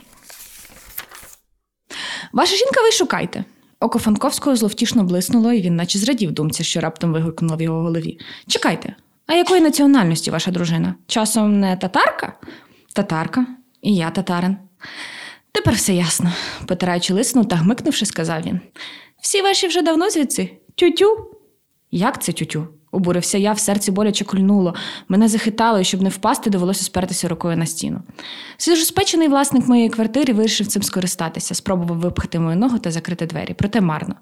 Ваша 2.32 2.56
жінка, 2.56 2.82
ви 2.82 2.92
шукайте. 2.92 3.44
Око 3.80 3.98
Фанковського 3.98 4.56
зловтішно 4.56 5.04
блиснуло, 5.04 5.52
і 5.52 5.62
він 5.62 5.76
наче 5.76 5.98
зрадів 5.98 6.32
думці, 6.32 6.64
що 6.64 6.80
раптом 6.80 7.12
вигукнуло 7.12 7.56
в 7.56 7.62
його 7.62 7.82
голові. 7.82 8.18
Чекайте, 8.46 8.96
а 9.26 9.34
якої 9.34 9.60
національності 9.60 10.30
ваша 10.30 10.50
дружина? 10.50 10.94
Часом 11.06 11.60
не 11.60 11.76
татарка? 11.76 12.32
Татарка, 12.94 13.46
і 13.82 13.94
я 13.96 14.10
татарин. 14.10 14.56
Тепер 15.52 15.74
все 15.74 15.94
ясно, 15.94 16.32
потираючи 16.66 17.14
лисну 17.14 17.44
та 17.44 17.56
гмикнувши, 17.56 18.06
сказав 18.06 18.42
він. 18.42 18.60
Всі 19.20 19.42
ваші 19.42 19.66
вже 19.66 19.82
давно 19.82 20.10
звідси? 20.10 20.50
Тютю? 20.74 21.30
Як 21.90 22.22
це 22.22 22.32
тютю? 22.32 22.68
Обурився 22.92 23.38
я, 23.38 23.52
в 23.52 23.58
серці 23.58 23.90
боляче 23.90 24.24
кульнуло. 24.24 24.74
Мене 25.08 25.28
захитало, 25.28 25.80
і 25.80 25.84
щоб 25.84 26.02
не 26.02 26.08
впасти, 26.08 26.50
довелося 26.50 26.84
спертися 26.84 27.28
рукою 27.28 27.56
на 27.56 27.66
стіну. 27.66 28.00
Свіжоспечений 28.56 29.28
власник 29.28 29.68
моєї 29.68 29.88
квартири 29.88 30.32
вирішив 30.32 30.66
цим 30.66 30.82
скористатися, 30.82 31.54
спробував 31.54 31.98
випхати 31.98 32.38
мою 32.38 32.56
ногу 32.56 32.78
та 32.78 32.90
закрити 32.90 33.26
двері, 33.26 33.54
проте 33.58 33.80
марно, 33.80 34.14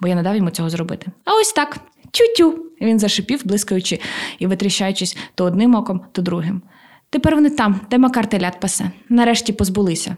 бо 0.00 0.08
я 0.08 0.14
не 0.14 0.22
дав 0.22 0.36
йому 0.36 0.50
цього 0.50 0.70
зробити. 0.70 1.06
А 1.24 1.34
ось 1.34 1.52
так. 1.52 1.80
Тю-тю. 2.10 2.64
Він 2.80 2.98
зашипів, 2.98 3.40
блискаючи 3.44 4.00
і 4.38 4.46
витріщаючись 4.46 5.16
то 5.34 5.44
одним 5.44 5.74
оком, 5.74 6.00
то 6.12 6.22
другим. 6.22 6.62
Тепер 7.10 7.34
вони 7.34 7.50
там, 7.50 7.80
де 7.90 7.98
Макар 7.98 8.26
телят 8.26 8.60
пасе. 8.60 8.90
Нарешті 9.08 9.52
позбулися. 9.52 10.16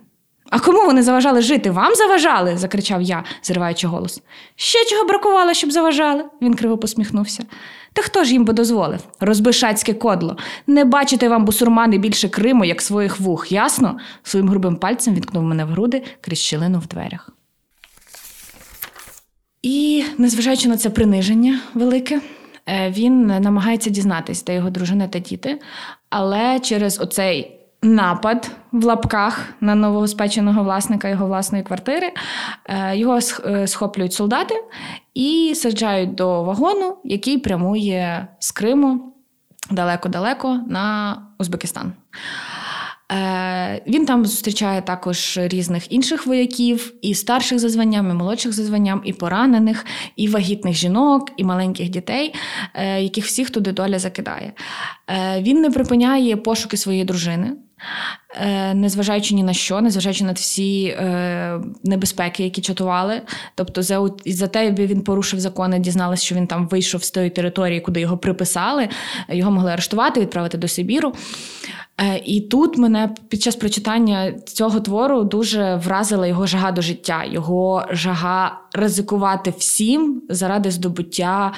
А 0.51 0.59
кому 0.61 0.87
вони 0.87 1.03
заважали 1.03 1.43
жити? 1.43 1.71
Вам 1.71 1.95
заважали? 1.95 2.57
закричав 2.57 3.03
я, 3.03 3.25
зриваючи 3.43 3.87
голос. 3.87 4.23
Ще 4.57 4.85
чого 4.85 5.05
бракувало, 5.05 5.55
щоб 5.55 5.73
заважали, 5.73 6.25
він 6.43 6.55
криво 6.55 6.79
посміхнувся. 6.79 7.43
Та 7.93 8.03
хто 8.03 8.25
ж 8.25 8.33
їм 8.33 8.45
би 8.45 8.53
дозволив? 8.53 9.01
Розбишацьке 9.21 9.95
кодло. 9.95 10.37
Не 10.67 10.85
бачите 10.85 11.29
вам, 11.29 11.45
бусурмани, 11.45 11.99
більше 11.99 12.29
Криму, 12.29 12.65
як 12.65 12.83
своїх 12.83 13.21
вух, 13.21 13.53
ясно? 13.53 13.99
Своїм 14.23 14.49
грубим 14.49 14.77
пальцем 14.77 15.15
відкнув 15.15 15.43
мене 15.43 15.65
в 15.65 15.69
груди 15.69 16.03
крізь 16.21 16.39
щілину 16.39 16.79
в 16.79 16.87
дверях. 16.87 17.31
І, 19.63 20.05
незважаючи 20.19 20.69
на 20.69 20.77
це 20.77 20.91
приниження 20.91 21.61
велике, 21.75 22.21
е, 22.67 22.91
він 22.91 23.27
намагається 23.27 23.91
дізнатись, 23.91 24.45
де 24.45 24.55
його 24.55 24.71
дружина 24.71 25.09
та 25.09 25.19
діти, 25.19 25.59
але 26.11 26.61
через 26.61 27.01
оцей 27.01 27.60
напад 27.83 28.51
в 28.73 28.85
лапках 28.85 29.55
на 29.61 29.75
новоспеченого 29.75 30.63
власника 30.63 31.09
його 31.09 31.27
власної 31.27 31.65
квартири. 31.65 32.13
Е, 32.67 32.97
його 32.97 33.19
е, 33.47 33.67
схоплюють 33.67 34.13
солдати 34.13 34.55
і 35.15 35.53
саджають 35.57 36.15
до 36.15 36.43
вагону, 36.43 36.97
який 37.05 37.39
прямує 37.39 38.29
з 38.39 38.51
Криму 38.51 39.15
далеко-далеко 39.71 40.61
на 40.69 41.17
Узбекистан. 41.39 41.93
Е, 43.13 43.83
він 43.87 44.07
там 44.07 44.27
зустрічає 44.27 44.83
також 44.83 45.39
різних 45.43 45.93
інших 45.93 46.27
вояків, 46.27 46.93
і 47.03 47.15
старших 47.15 47.59
за 47.59 47.69
званням, 47.69 48.11
і 48.11 48.15
молодших 48.15 48.53
за 48.53 48.65
званням, 48.65 49.03
і 49.05 49.13
поранених, 49.13 49.87
і 50.17 50.29
вагітних 50.29 50.75
жінок, 50.75 51.31
і 51.37 51.45
маленьких 51.45 51.89
дітей, 51.89 52.35
яких 52.99 53.25
всіх 53.25 53.51
туди 53.51 53.73
доля 53.73 53.99
закидає. 53.99 54.53
Він 55.39 55.61
не 55.61 55.71
припиняє 55.71 56.37
пошуки 56.37 56.77
своєї 56.77 57.05
дружини. 57.05 57.57
Е, 58.35 58.75
незважаючи 58.75 59.35
ні 59.35 59.43
на 59.43 59.53
що, 59.53 59.81
незважаючи 59.81 60.25
на 60.25 60.33
всі 60.33 60.85
е, 60.85 61.61
небезпеки, 61.85 62.45
які 62.45 62.61
чатували. 62.61 63.23
Тобто, 63.55 63.83
за 63.83 64.11
за 64.27 64.47
те, 64.47 64.65
якби 64.65 64.87
він 64.87 65.03
порушив 65.03 65.41
закони, 65.41 65.79
дізналися, 65.79 66.25
що 66.25 66.35
він 66.35 66.47
там 66.47 66.69
вийшов 66.69 67.05
з 67.05 67.11
тої 67.11 67.31
території, 67.31 67.81
куди 67.81 68.01
його 68.01 68.19
приписали, 68.19 68.89
його 69.29 69.51
могли 69.51 69.71
арештувати, 69.73 70.21
відправити 70.21 70.59
до 70.59 70.69
Сибіру. 70.69 71.15
Е, 72.01 72.23
і 72.25 72.41
тут 72.41 72.79
мене 72.79 73.15
під 73.29 73.43
час 73.43 73.57
прочитання 73.57 74.33
цього 74.45 74.81
твору 74.81 75.25
дуже 75.25 75.75
вразила 75.75 76.27
його 76.27 76.47
жага 76.47 76.73
до 76.73 76.83
життя, 76.83 77.25
його 77.25 77.87
жага 77.91 78.61
ризикувати 78.73 79.55
всім 79.59 80.23
заради 80.29 80.71
здобуття 80.71 81.53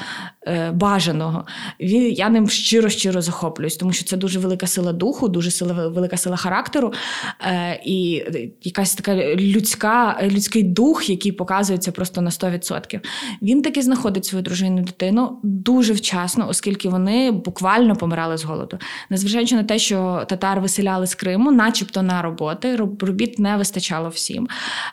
е, 0.47 0.71
бажаного. 0.71 1.45
Я 1.79 2.29
ним 2.29 2.49
щиро-щиро 2.49 3.23
захоплююсь, 3.23 3.77
тому 3.77 3.93
що 3.93 4.05
це 4.05 4.17
дуже 4.17 4.39
велика 4.39 4.67
сила 4.67 4.93
духу, 4.93 5.29
дуже 5.29 5.51
сила, 5.51 5.89
велика 5.89 6.17
сила 6.17 6.37
характеру 6.37 6.93
е, 7.41 7.81
і 7.85 8.25
якась 8.63 8.95
така 8.95 9.17
людська, 9.35 10.19
людський 10.23 10.63
дух, 10.63 11.11
який 11.11 11.33
показується 11.33 11.93
просто 11.93 12.21
на 12.21 12.31
100%. 12.31 13.01
Він 13.43 13.63
таки 13.63 13.83
знаходить 13.83 14.25
свою 14.25 14.43
дружину 14.43 14.83
дитину 14.83 15.41
дуже 15.43 15.93
вчасно, 15.93 16.49
оскільки 16.49 16.89
вони 16.89 17.31
буквально 17.31 17.97
помирали 17.97 18.37
з 18.37 18.45
голоду. 18.45 18.79
Незважаючи 19.11 19.55
на 19.55 19.65
те, 19.65 19.79
що 19.79 20.25
татар 20.37 20.61
виселяли 20.61 21.07
з 21.07 21.15
Криму, 21.15 21.53
начебто 21.53 22.03
на 22.03 22.23
роботи, 22.23 22.77
робіт 22.77 23.39
не 23.39 23.57
вистачало 23.57 24.09
всім. 24.09 24.49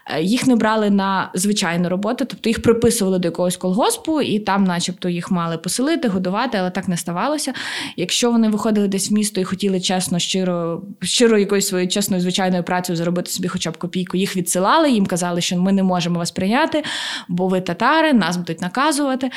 Е, 0.06 0.22
їх 0.22 0.48
не 0.48 0.56
брали 0.56 0.90
на 0.90 1.32
звичайну 1.34 1.90
роботу 1.90 2.26
тобто 2.26 2.50
їх 2.50 2.62
приписували 2.62 3.20
до 3.20 3.28
якогось 3.28 3.58
колгоспу, 3.58 4.22
і 4.22 4.40
там, 4.40 4.64
начебто, 4.64 5.10
їх 5.10 5.32
мали 5.32 5.58
поселити, 5.58 6.08
годувати, 6.08 6.58
але 6.58 6.70
так 6.70 6.88
не 6.88 6.98
ставалося. 6.98 7.54
Якщо 7.96 8.32
вони 8.32 8.50
виходили 8.50 8.88
десь 8.88 9.12
в 9.12 9.14
місто 9.14 9.42
і 9.42 9.44
хотіли 9.44 9.82
чесно, 9.82 10.20
щиро, 10.20 10.82
щиро 11.02 11.38
якоюсь 11.38 11.68
своєю 11.68 11.90
чесною 11.90 12.22
звичайною 12.22 12.64
працею 12.64 12.98
заробити 12.98 13.32
собі 13.32 13.48
хоча 13.48 13.72
б 13.72 13.78
копійку, 13.78 14.18
їх 14.18 14.38
відсилали, 14.38 14.92
їм 14.92 15.06
казали, 15.06 15.42
що 15.42 15.58
ми 15.58 15.72
не 15.72 15.84
можемо 15.84 16.20
вас 16.20 16.32
прийняти, 16.32 16.84
бо 17.28 17.48
ви 17.48 17.62
татари, 17.62 18.14
нас 18.14 18.38
будуть 18.38 18.62
наказувати. 18.62 19.32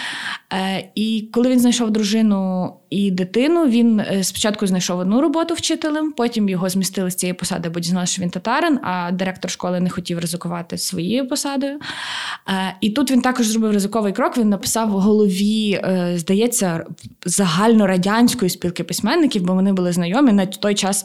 Е, 0.53 0.89
і 0.95 1.29
коли 1.33 1.49
він 1.49 1.61
знайшов 1.61 1.91
дружину 1.91 2.73
і 2.93 3.11
дитину. 3.11 3.67
Він 3.67 4.01
е, 4.01 4.25
спочатку 4.25 4.67
знайшов 4.67 4.99
одну 4.99 5.21
роботу 5.21 5.55
вчителем, 5.55 6.13
потім 6.13 6.49
його 6.49 6.69
змістили 6.69 7.11
з 7.11 7.15
цієї 7.15 7.35
посади, 7.35 7.69
бо 7.69 7.81
дізналися, 7.81 8.13
що 8.13 8.23
він 8.23 8.31
татарин, 8.31 8.79
а 8.83 9.11
директор 9.13 9.51
школи 9.51 9.81
не 9.81 9.91
хотів 9.91 10.19
ризикувати 10.19 10.79
своєю 10.79 11.29
посадою. 11.29 11.79
Е, 12.49 12.77
і 12.81 12.91
тут 12.91 13.11
він 13.11 13.23
також 13.23 13.47
зробив 13.47 13.73
ризиковий 13.73 14.13
крок. 14.13 14.39
Він 14.39 14.49
написав 14.49 14.89
в 14.89 14.93
голові, 14.93 15.81
е, 15.85 16.15
здається, 16.17 16.85
загальнорадянської 17.27 18.51
спілки 18.51 18.85
письменників, 18.85 19.43
бо 19.43 19.55
вони 19.55 19.73
були 19.73 19.93
знайомі. 19.93 20.33
На 20.33 20.47
той 20.47 20.75
час 20.75 21.05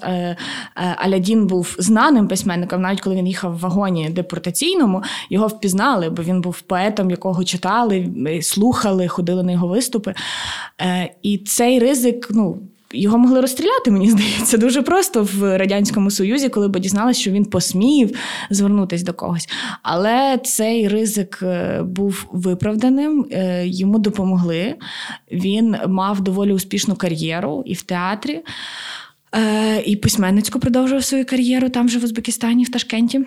Алядін 0.76 1.47
був 1.47 1.76
знаним 1.80 2.28
письменником, 2.28 2.82
навіть 2.82 3.01
коли 3.01 3.16
він 3.16 3.28
їхав 3.28 3.53
в 3.53 3.59
вагоні 3.59 4.09
депортаційному, 4.09 5.03
його 5.30 5.47
впізнали, 5.47 6.09
бо 6.09 6.24
він 6.24 6.41
був 6.41 6.62
поетом, 6.62 7.12
якого 7.12 7.43
читали, 7.43 8.09
слухали, 8.41 9.07
ходили 9.07 9.43
на 9.43 9.51
його 9.51 9.68
виступи. 9.68 10.14
І 11.22 11.38
цей 11.38 11.76
ризик, 11.80 12.28
ну. 12.32 12.59
Його 12.91 13.17
могли 13.17 13.41
розстріляти, 13.41 13.91
мені 13.91 14.09
здається, 14.11 14.57
дуже 14.57 14.82
просто 14.82 15.28
в 15.34 15.57
Радянському 15.57 16.11
Союзі, 16.11 16.49
коли 16.49 16.67
б 16.67 16.80
дізналися, 16.80 17.21
що 17.21 17.32
він 17.32 17.45
посмів 17.45 18.17
звернутися 18.49 19.05
до 19.05 19.13
когось. 19.13 19.49
Але 19.84 20.39
цей 20.43 20.88
ризик 20.88 21.39
е, 21.41 21.82
був 21.84 22.25
виправданим, 22.32 23.25
е, 23.32 23.67
йому 23.67 23.99
допомогли. 23.99 24.75
Він 25.32 25.75
мав 25.88 26.21
доволі 26.21 26.53
успішну 26.53 26.95
кар'єру 26.95 27.63
і 27.65 27.73
в 27.73 27.82
театрі, 27.82 28.41
е, 29.36 29.82
і 29.86 29.95
письменницьку 29.95 30.59
продовжував 30.59 31.03
свою 31.03 31.25
кар'єру 31.25 31.69
там 31.69 31.89
же 31.89 31.99
в 31.99 32.03
Узбекистані, 32.03 32.63
в 32.63 32.71
Ташкенті. 32.71 33.25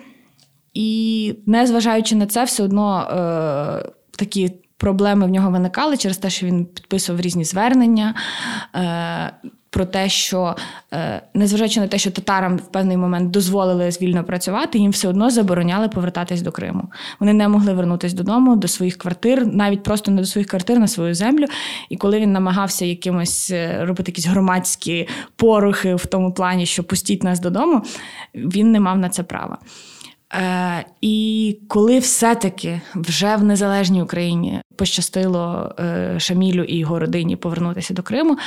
І 0.73 1.33
незважаючи 1.45 2.15
на 2.15 2.25
це, 2.25 2.43
все 2.43 2.63
одно 2.63 3.07
такі 4.17 4.51
проблеми 4.81 5.25
в 5.25 5.29
нього 5.29 5.51
виникали 5.51 5.97
через 5.97 6.17
те, 6.17 6.29
що 6.29 6.45
він 6.45 6.65
підписував 6.65 7.21
різні 7.21 7.43
звернення. 7.43 8.15
Е, 8.75 9.31
про 9.69 9.85
те, 9.85 10.09
що 10.09 10.55
е, 10.93 11.21
незважаючи 11.33 11.79
на 11.79 11.87
те, 11.87 11.97
що 11.97 12.11
татарам 12.11 12.57
в 12.57 12.71
певний 12.71 12.97
момент 12.97 13.31
дозволили 13.31 13.89
вільно 13.89 14.23
працювати, 14.23 14.79
їм 14.79 14.91
все 14.91 15.07
одно 15.07 15.29
забороняли 15.29 15.89
повертатись 15.89 16.41
до 16.41 16.51
Криму. 16.51 16.83
Вони 17.19 17.33
не 17.33 17.47
могли 17.47 17.73
вернутися 17.73 18.15
додому, 18.15 18.55
до 18.55 18.67
своїх 18.67 18.97
квартир, 18.97 19.45
навіть 19.45 19.83
просто 19.83 20.11
не 20.11 20.21
до 20.21 20.27
своїх 20.27 20.47
квартир 20.47 20.79
на 20.79 20.87
свою 20.87 21.15
землю. 21.15 21.45
І 21.89 21.97
коли 21.97 22.19
він 22.19 22.31
намагався 22.31 22.85
якимось 22.85 23.51
е, 23.51 23.85
робити 23.85 24.11
якісь 24.11 24.27
громадські 24.27 25.07
порухи 25.35 25.95
в 25.95 26.05
тому 26.05 26.33
плані, 26.33 26.65
що 26.65 26.83
пустіть 26.83 27.23
нас 27.23 27.39
додому, 27.39 27.81
він 28.35 28.71
не 28.71 28.79
мав 28.79 28.97
на 28.97 29.09
це 29.09 29.23
права. 29.23 29.57
Е, 30.33 30.85
І 31.01 31.57
коли 31.67 31.99
все-таки 31.99 32.81
вже 32.95 33.35
в 33.35 33.43
незалежній 33.43 34.01
Україні 34.01 34.61
пощастило 34.75 35.75
е, 35.79 36.15
Шамілю 36.19 36.63
і 36.63 36.77
його 36.77 36.99
родині 36.99 37.35
повернутися 37.35 37.93
до 37.93 38.03
Криму, 38.03 38.37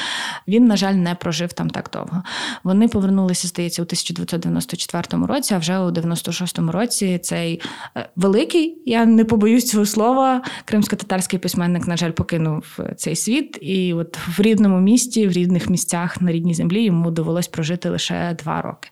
він, 0.48 0.66
на 0.66 0.76
жаль, 0.76 0.94
не 0.94 1.14
прожив 1.14 1.52
там 1.52 1.70
так 1.70 1.90
довго. 1.92 2.22
Вони 2.64 2.88
повернулися, 2.88 3.48
здається, 3.48 3.82
у 3.82 3.84
1994 3.84 5.26
році, 5.26 5.54
а 5.54 5.58
вже 5.58 5.78
у 5.78 5.90
96-му 5.90 6.72
році 6.72 7.18
цей 7.18 7.60
е, 7.96 8.08
великий, 8.16 8.82
я 8.86 9.04
не 9.04 9.24
побоюсь 9.24 9.70
цього 9.70 9.86
слова, 9.86 10.42
кримсько-татарський 10.64 11.38
письменник, 11.38 11.86
на 11.86 11.96
жаль, 11.96 12.10
покинув 12.10 12.78
цей 12.96 13.16
світ. 13.16 13.58
І 13.60 13.94
от 13.94 14.18
в 14.38 14.42
рідному 14.42 14.80
місті, 14.80 15.28
в 15.28 15.32
рідних 15.32 15.70
місцях 15.70 16.20
на 16.20 16.32
рідній 16.32 16.54
землі 16.54 16.84
йому 16.84 17.10
довелось 17.10 17.48
прожити 17.48 17.88
лише 17.88 18.36
два 18.42 18.62
роки. 18.62 18.88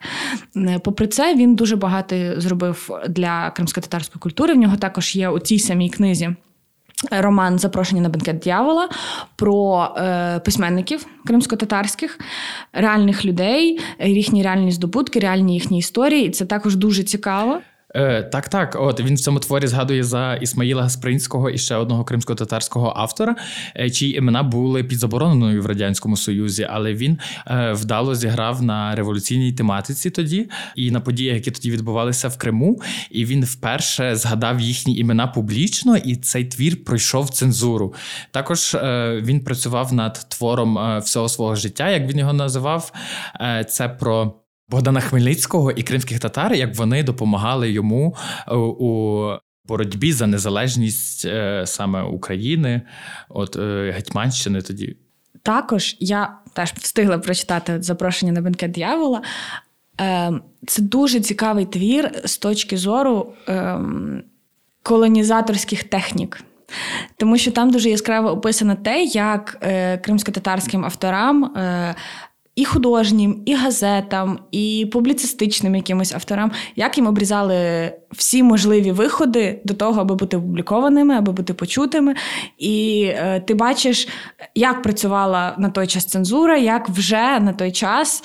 Е, 0.56 0.78
попри 0.84 1.06
це, 1.06 1.34
він 1.34 1.54
дуже 1.54 1.76
багато 1.76 2.40
зробив 2.40 2.81
для 3.08 3.50
кримсько-татарської 3.50 4.20
культури. 4.20 4.54
В 4.54 4.56
нього 4.56 4.76
також 4.76 5.16
є 5.16 5.28
у 5.28 5.38
цій 5.38 5.58
самій 5.58 5.90
книзі. 5.90 6.30
Роман 7.10 7.58
Запрошення 7.58 8.02
на 8.02 8.08
бенкет 8.08 8.38
дьявола 8.38 8.88
про 9.36 9.88
е, 9.96 10.40
письменників 10.44 11.06
кримсько-татарських, 11.26 12.18
реальних 12.72 13.24
людей, 13.24 13.80
їхні 14.00 14.42
реальні 14.42 14.70
здобутки, 14.72 15.20
реальні 15.20 15.54
їхні 15.54 15.78
історії. 15.78 16.26
І 16.26 16.30
це 16.30 16.44
також 16.44 16.76
дуже 16.76 17.02
цікаво. 17.02 17.60
Е, 17.94 18.22
Так, 18.22 18.48
так. 18.48 18.76
От 18.80 19.00
він 19.00 19.14
в 19.14 19.20
цьому 19.20 19.38
творі 19.38 19.66
згадує 19.66 20.04
за 20.04 20.34
Ісмаїла 20.34 20.82
Гаспринського 20.82 21.50
і 21.50 21.58
ще 21.58 21.76
одного 21.76 22.04
кримсько-татарського 22.04 22.92
автора, 22.96 23.36
е, 23.76 23.90
чиї 23.90 24.16
імена 24.16 24.42
були 24.42 24.84
під 24.84 24.98
забороненою 24.98 25.62
в 25.62 25.66
радянському 25.66 26.16
союзі, 26.16 26.66
але 26.70 26.94
він 26.94 27.18
е, 27.46 27.72
вдало 27.72 28.14
зіграв 28.14 28.62
на 28.62 28.94
революційній 28.94 29.52
тематиці 29.52 30.10
тоді 30.10 30.50
і 30.76 30.90
на 30.90 31.00
подіях, 31.00 31.34
які 31.34 31.50
тоді 31.50 31.70
відбувалися 31.70 32.28
в 32.28 32.38
Криму. 32.38 32.80
І 33.10 33.24
він 33.24 33.44
вперше 33.44 34.16
згадав 34.16 34.60
їхні 34.60 34.96
імена 34.96 35.26
публічно, 35.26 35.96
і 35.96 36.16
цей 36.16 36.44
твір 36.44 36.84
пройшов 36.84 37.30
цензуру. 37.30 37.94
Також 38.30 38.74
е, 38.74 39.20
він 39.24 39.40
працював 39.40 39.92
над 39.92 40.26
твором 40.28 40.78
е, 40.78 40.98
всього 40.98 41.28
свого 41.28 41.54
життя, 41.54 41.90
як 41.90 42.08
він 42.08 42.18
його 42.18 42.32
називав. 42.32 42.92
Е, 43.40 43.64
це 43.68 43.88
про. 43.88 44.41
Богдана 44.68 45.00
Хмельницького 45.00 45.70
і 45.70 45.82
кримських 45.82 46.20
татар, 46.20 46.54
як 46.54 46.76
вони 46.76 47.02
допомагали 47.02 47.70
йому 47.70 48.16
е, 48.48 48.54
у 48.56 49.28
боротьбі 49.64 50.12
за 50.12 50.26
незалежність 50.26 51.24
е, 51.24 51.62
саме 51.66 52.02
України, 52.02 52.82
от 53.28 53.56
е, 53.56 53.92
Гетьманщини 53.96 54.62
тоді. 54.62 54.96
Також 55.42 55.96
я 56.00 56.38
теж 56.52 56.72
встигла 56.72 57.18
прочитати 57.18 57.82
запрошення 57.82 58.32
на 58.32 58.40
бенкет 58.40 58.70
дьявола. 58.70 59.22
Це 60.66 60.82
дуже 60.82 61.20
цікавий 61.20 61.66
твір 61.66 62.10
з 62.24 62.38
точки 62.38 62.76
зору 62.76 63.32
колонізаторських 64.82 65.84
технік. 65.84 66.44
Тому 67.16 67.38
що 67.38 67.50
там 67.50 67.70
дуже 67.70 67.90
яскраво 67.90 68.30
описано 68.30 68.74
те, 68.74 69.02
як 69.02 69.58
кримсько-татарським 70.04 70.84
авторам 70.84 71.54
і 72.56 72.64
художнім, 72.64 73.42
і 73.46 73.54
газетам, 73.54 74.38
і 74.50 74.88
публіцистичним 74.92 75.74
якимось 75.74 76.14
авторам, 76.14 76.52
як 76.76 76.96
їм 76.96 77.06
обрізали 77.06 77.92
всі 78.10 78.42
можливі 78.42 78.92
виходи 78.92 79.60
до 79.64 79.74
того, 79.74 80.00
аби 80.00 80.14
бути 80.14 80.36
опублікованими, 80.36 81.14
аби 81.14 81.32
бути 81.32 81.54
почутими. 81.54 82.14
І 82.58 83.04
е, 83.08 83.40
ти 83.40 83.54
бачиш, 83.54 84.08
як 84.54 84.82
працювала 84.82 85.54
на 85.58 85.70
той 85.70 85.86
час 85.86 86.04
цензура, 86.04 86.56
як 86.56 86.88
вже 86.88 87.40
на 87.40 87.52
той 87.52 87.72
час 87.72 88.24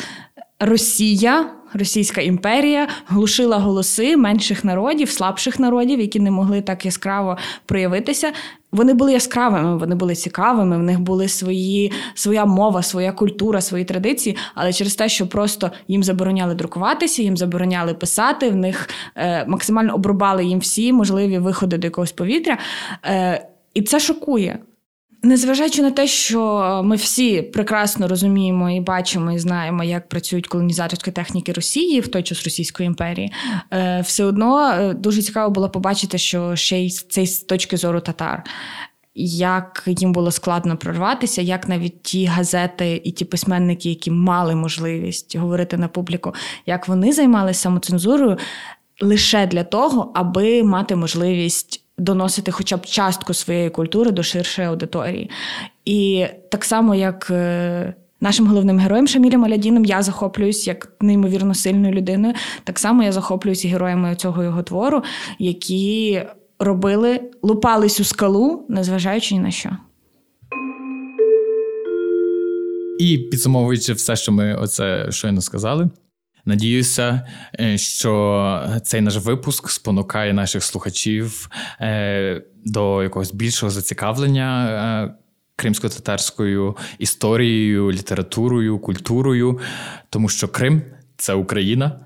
Росія. 0.59 1.56
Російська 1.73 2.21
імперія 2.21 2.87
глушила 3.07 3.57
голоси 3.57 4.17
менших 4.17 4.65
народів, 4.65 5.09
слабших 5.09 5.59
народів, 5.59 5.99
які 5.99 6.19
не 6.19 6.31
могли 6.31 6.61
так 6.61 6.85
яскраво 6.85 7.37
проявитися. 7.65 8.31
Вони 8.71 8.93
були 8.93 9.13
яскравими, 9.13 9.77
вони 9.77 9.95
були 9.95 10.15
цікавими. 10.15 10.77
В 10.77 10.83
них 10.83 10.99
були 10.99 11.27
свої 11.27 11.91
своя 12.13 12.45
мова, 12.45 12.83
своя 12.83 13.11
культура, 13.11 13.61
свої 13.61 13.85
традиції. 13.85 14.37
Але 14.55 14.73
через 14.73 14.95
те, 14.95 15.09
що 15.09 15.27
просто 15.27 15.71
їм 15.87 16.03
забороняли 16.03 16.55
друкуватися, 16.55 17.21
їм 17.21 17.37
забороняли 17.37 17.93
писати, 17.93 18.49
в 18.49 18.55
них 18.55 18.89
е, 19.15 19.45
максимально 19.45 19.95
обрубали 19.95 20.45
їм 20.45 20.59
всі 20.59 20.93
можливі 20.93 21.37
виходи 21.37 21.77
до 21.77 21.87
якогось 21.87 22.11
повітря. 22.11 22.57
Е, 23.05 23.47
І 23.73 23.81
це 23.81 23.99
шокує. 23.99 24.59
Незважаючи 25.27 25.81
на 25.81 25.91
те, 25.91 26.07
що 26.07 26.81
ми 26.85 26.95
всі 26.95 27.41
прекрасно 27.41 28.07
розуміємо 28.07 28.69
і 28.69 28.79
бачимо, 28.79 29.31
і 29.31 29.39
знаємо, 29.39 29.83
як 29.83 30.09
працюють 30.09 30.47
колонізаторські 30.47 31.11
техніки 31.11 31.53
Росії 31.53 31.99
в 31.99 32.07
той 32.07 32.23
час 32.23 32.43
Російської 32.43 32.87
імперії, 32.87 33.31
е, 33.73 34.01
все 34.05 34.23
одно 34.23 34.69
е, 34.69 34.93
дуже 34.93 35.21
цікаво 35.21 35.53
було 35.53 35.69
побачити, 35.69 36.17
що 36.17 36.55
ще 36.55 36.79
й 36.79 36.89
це 36.89 37.25
з 37.25 37.39
точки 37.39 37.77
зору 37.77 37.99
татар. 37.99 38.43
Як 39.15 39.83
їм 39.87 40.11
було 40.11 40.31
складно 40.31 40.77
прорватися, 40.77 41.41
як 41.41 41.67
навіть 41.67 42.03
ті 42.03 42.25
газети 42.25 43.01
і 43.03 43.11
ті 43.11 43.25
письменники, 43.25 43.89
які 43.89 44.11
мали 44.11 44.55
можливість 44.55 45.35
говорити 45.35 45.77
на 45.77 45.87
публіку, 45.87 46.33
як 46.65 46.87
вони 46.87 47.13
займалися 47.13 47.59
самоцензурою 47.59 48.37
лише 49.01 49.47
для 49.47 49.63
того, 49.63 50.11
аби 50.15 50.63
мати 50.63 50.95
можливість 50.95 51.86
доносити 51.97 52.51
хоча 52.51 52.77
б 52.77 52.85
частку 52.85 53.33
своєї 53.33 53.69
культури 53.69 54.11
до 54.11 54.23
ширшої 54.23 54.67
аудиторії. 54.67 55.29
І 55.85 56.25
так 56.51 56.65
само, 56.65 56.95
як 56.95 57.27
е, 57.31 57.93
нашим 58.21 58.47
головним 58.47 58.79
героєм 58.79 59.07
Шамілем 59.07 59.45
Алядіном, 59.45 59.85
я 59.85 60.01
захоплююсь 60.01 60.67
як 60.67 60.93
неймовірно 61.01 61.55
сильною 61.55 61.93
людиною. 61.93 62.33
Так 62.63 62.79
само 62.79 63.03
я 63.03 63.11
захоплююсь 63.11 63.65
і 63.65 63.67
героями 63.67 64.15
цього 64.15 64.43
його 64.43 64.63
твору, 64.63 65.03
які 65.39 66.21
робили, 66.59 67.19
лупались 67.41 67.99
у 67.99 68.03
скалу, 68.03 68.65
незважаючи 68.69 69.35
ні 69.35 69.41
на 69.41 69.51
що. 69.51 69.69
І 72.99 73.17
підсумовуючи 73.17 73.93
все, 73.93 74.15
що 74.15 74.31
ми 74.31 74.55
оце 74.55 75.11
щойно 75.11 75.41
сказали, 75.41 75.89
Надіюся, 76.47 77.27
е, 77.59 77.77
що 77.77 78.79
цей 78.83 79.01
наш 79.01 79.17
випуск 79.17 79.69
спонукає 79.69 80.33
наших 80.33 80.63
слухачів 80.63 81.49
е, 81.81 82.41
до 82.65 83.03
якогось 83.03 83.33
більшого 83.33 83.69
зацікавлення 83.69 84.69
е, 84.69 85.13
кримсько-татарською 85.55 86.77
історією, 86.99 87.91
літературою, 87.91 88.79
культурою, 88.79 89.59
тому 90.09 90.29
що 90.29 90.47
Крим 90.47 90.81
це 91.17 91.33
Україна. 91.33 91.99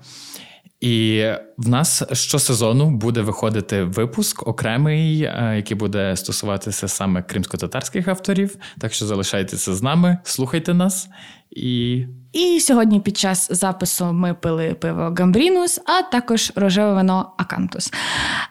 І 0.82 1.24
в 1.56 1.68
нас 1.68 2.02
щосезону 2.12 2.90
буде 2.90 3.20
виходити 3.20 3.84
випуск 3.84 4.46
окремий, 4.46 5.22
е, 5.22 5.52
який 5.56 5.76
буде 5.76 6.16
стосуватися 6.16 6.88
саме 6.88 7.22
кримсько-татарських 7.22 8.08
авторів. 8.08 8.56
Так 8.78 8.92
що 8.92 9.06
залишайтеся 9.06 9.74
з 9.74 9.82
нами, 9.82 10.18
слухайте 10.24 10.74
нас 10.74 11.08
і. 11.50 12.04
І 12.32 12.60
сьогодні 12.60 13.00
під 13.00 13.16
час 13.16 13.52
запису 13.52 14.12
ми 14.12 14.34
пили 14.34 14.74
пиво 14.74 15.14
Гамбрінус, 15.18 15.80
а 15.86 16.02
також 16.02 16.52
рожеве 16.54 16.94
вино 16.94 17.32
Акантус. 17.38 17.92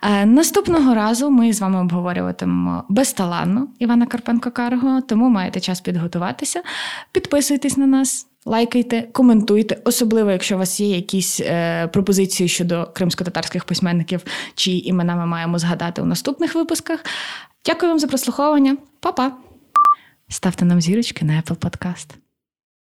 Е, 0.01 0.25
наступного 0.25 0.95
разу 0.95 1.29
ми 1.29 1.53
з 1.53 1.61
вами 1.61 1.82
обговорюватимемо 1.82 2.84
безталанно 2.89 3.67
Івана 3.79 4.05
Карпенко 4.05 4.51
Карго, 4.51 5.01
тому 5.01 5.29
маєте 5.29 5.59
час 5.59 5.82
підготуватися. 5.82 6.61
Підписуйтесь 7.11 7.77
на 7.77 7.88
нас. 7.88 8.30
Лайкайте, 8.46 9.02
коментуйте, 9.02 9.78
особливо, 9.84 10.32
якщо 10.32 10.56
у 10.56 10.58
вас 10.58 10.80
є 10.80 10.96
якісь 10.96 11.39
е, 11.39 11.88
пропозиції 11.88 12.50
щодо 12.50 12.89
кримсько-татарських 12.94 13.66
письменників, 13.66 14.22
чиї 14.56 14.89
імена 14.89 15.16
ми 15.16 15.26
маємо 15.26 15.60
згадати 15.60 16.02
у 16.02 16.06
наступних 16.06 16.56
випусках. 16.56 17.00
Дякую 17.66 17.92
вам 17.92 18.00
за 18.00 18.08
прослуховування. 18.08 18.78
Па-па! 19.00 19.32
Ставте 20.30 20.66
нам 20.66 20.82
зірочки 20.82 21.26
на 21.26 21.34
Apple 21.42 21.58
Podcast. 21.58 22.08